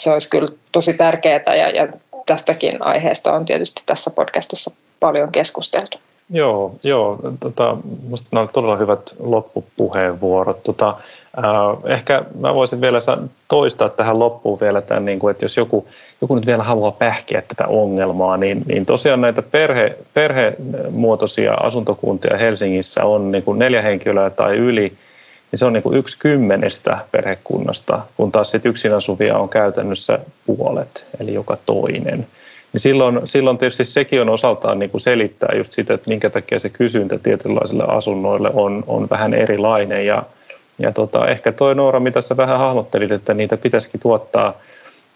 [0.00, 1.88] se olisi kyllä tosi tärkeää ja, ja
[2.26, 4.70] tästäkin aiheesta on tietysti tässä podcastissa
[5.00, 5.98] paljon keskusteltu.
[6.32, 10.62] Joo, joo tota, minusta nämä todella hyvät loppupuheenvuorot.
[10.62, 10.96] Tota,
[11.38, 12.98] äh, ehkä mä voisin vielä
[13.48, 15.86] toistaa tähän loppuun vielä tämän, niin kuin, että jos joku,
[16.20, 23.04] joku nyt vielä haluaa pähkiä tätä ongelmaa, niin, niin tosiaan näitä perhe, perhemuotoisia asuntokuntia Helsingissä
[23.04, 24.92] on niin kuin neljä henkilöä tai yli–
[25.52, 30.18] niin se on niin kuin yksi kymmenestä perhekunnasta, kun taas sit yksin asuvia on käytännössä
[30.46, 32.26] puolet, eli joka toinen.
[32.72, 36.58] Niin silloin, silloin tietysti sekin on osaltaan niin kuin selittää just sitä, että minkä takia
[36.58, 40.06] se kysyntä tietynlaisille asunnoille on, on vähän erilainen.
[40.06, 40.22] Ja,
[40.78, 44.54] ja tota, ehkä toi Noora, mitä sä vähän hahmottelit, että niitä pitäisikin tuottaa–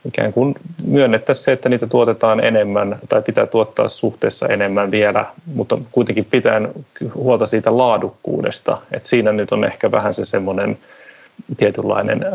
[0.04, 0.54] ikään kuin
[0.86, 6.60] myönnettäisiin se, että niitä tuotetaan enemmän tai pitää tuottaa suhteessa enemmän vielä, mutta kuitenkin pitää
[7.14, 8.78] huolta siitä laadukkuudesta.
[8.92, 10.78] Et siinä nyt on ehkä vähän se semmoinen
[11.56, 12.26] tietynlainen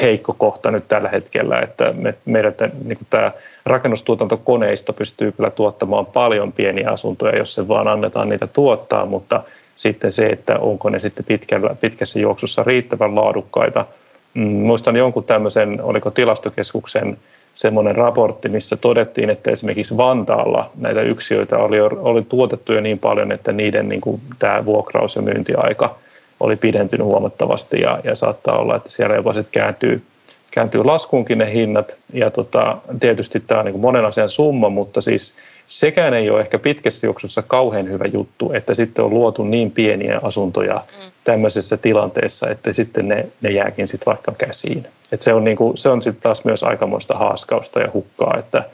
[0.00, 2.54] heikko kohta nyt tällä hetkellä, että me, meidän
[2.84, 3.32] niin tämä
[3.66, 9.42] rakennustuotantokoneisto pystyy kyllä tuottamaan paljon pieniä asuntoja, jos se vaan annetaan niitä tuottaa, mutta
[9.76, 13.86] sitten se, että onko ne sitten pitkällä, pitkässä juoksussa riittävän laadukkaita.
[14.34, 17.18] Mm, muistan jonkun tämmöisen, oliko tilastokeskuksen
[17.54, 23.32] semmoinen raportti, missä todettiin, että esimerkiksi Vantaalla näitä yksiöitä oli, oli tuotettu jo niin paljon,
[23.32, 25.96] että niiden niin kuin, tämä vuokraus- ja myyntiaika
[26.40, 30.02] oli pidentynyt huomattavasti ja, ja saattaa olla, että siellä jopa sitten kääntyy,
[30.50, 31.96] kääntyy laskuunkin ne hinnat.
[32.12, 35.34] Ja tota, tietysti tämä on niin kuin monen asian summa, mutta siis
[35.72, 40.20] sekään ei ole ehkä pitkässä juoksussa kauhean hyvä juttu, että sitten on luotu niin pieniä
[40.22, 41.12] asuntoja mm.
[41.24, 44.86] tämmöisessä tilanteessa, että sitten ne, ne jääkin sitten vaikka käsiin.
[45.12, 48.64] Et se on, niin kuin, se on sitten taas myös aikamoista haaskausta ja hukkaa, että,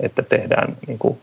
[0.00, 1.18] että tehdään niin, kuin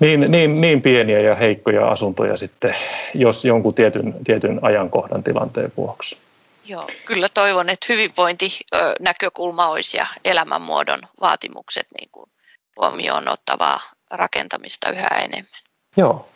[0.00, 2.74] niin, niin, niin pieniä ja heikkoja asuntoja sitten,
[3.14, 6.16] jos jonkun tietyn, tietyn ajankohdan tilanteen vuoksi.
[6.64, 12.30] Joo, kyllä toivon, että hyvinvointinäkökulma olisi ja elämänmuodon vaatimukset niin kuin
[12.76, 13.80] huomioon ottavaa
[14.12, 15.62] rakentamista yhä enemmän.
[15.96, 16.28] Joo,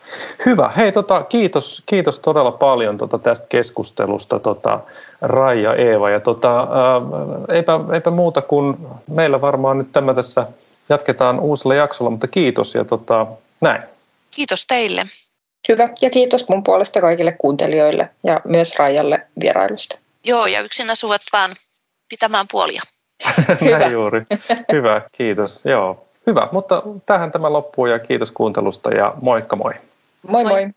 [0.46, 0.72] hyvä.
[0.76, 4.80] Hei, tota, kiitos, kiitos todella paljon tota, tästä keskustelusta, tota,
[5.20, 6.10] Raija, Eeva.
[6.10, 7.00] Ja tota, ää,
[7.48, 8.76] eipä, eipä muuta kuin
[9.10, 10.46] meillä varmaan nyt tämä tässä
[10.88, 13.26] jatketaan uusilla jaksolla, mutta kiitos ja tota,
[13.60, 13.82] näin.
[14.30, 15.04] Kiitos teille.
[15.68, 19.98] Hyvä, ja kiitos mun puolesta kaikille kuuntelijoille ja myös Raijalle vierailusta.
[20.24, 21.50] Joo, ja yksin asuvat vaan
[22.08, 22.82] pitämään puolia.
[23.70, 24.22] näin juuri.
[24.72, 25.64] Hyvä, kiitos.
[25.64, 26.05] Joo.
[26.26, 29.72] Hyvä, mutta tähän tämä loppuu ja kiitos kuuntelusta ja moikka moi.
[30.28, 30.52] Moi moi.
[30.52, 30.70] moi.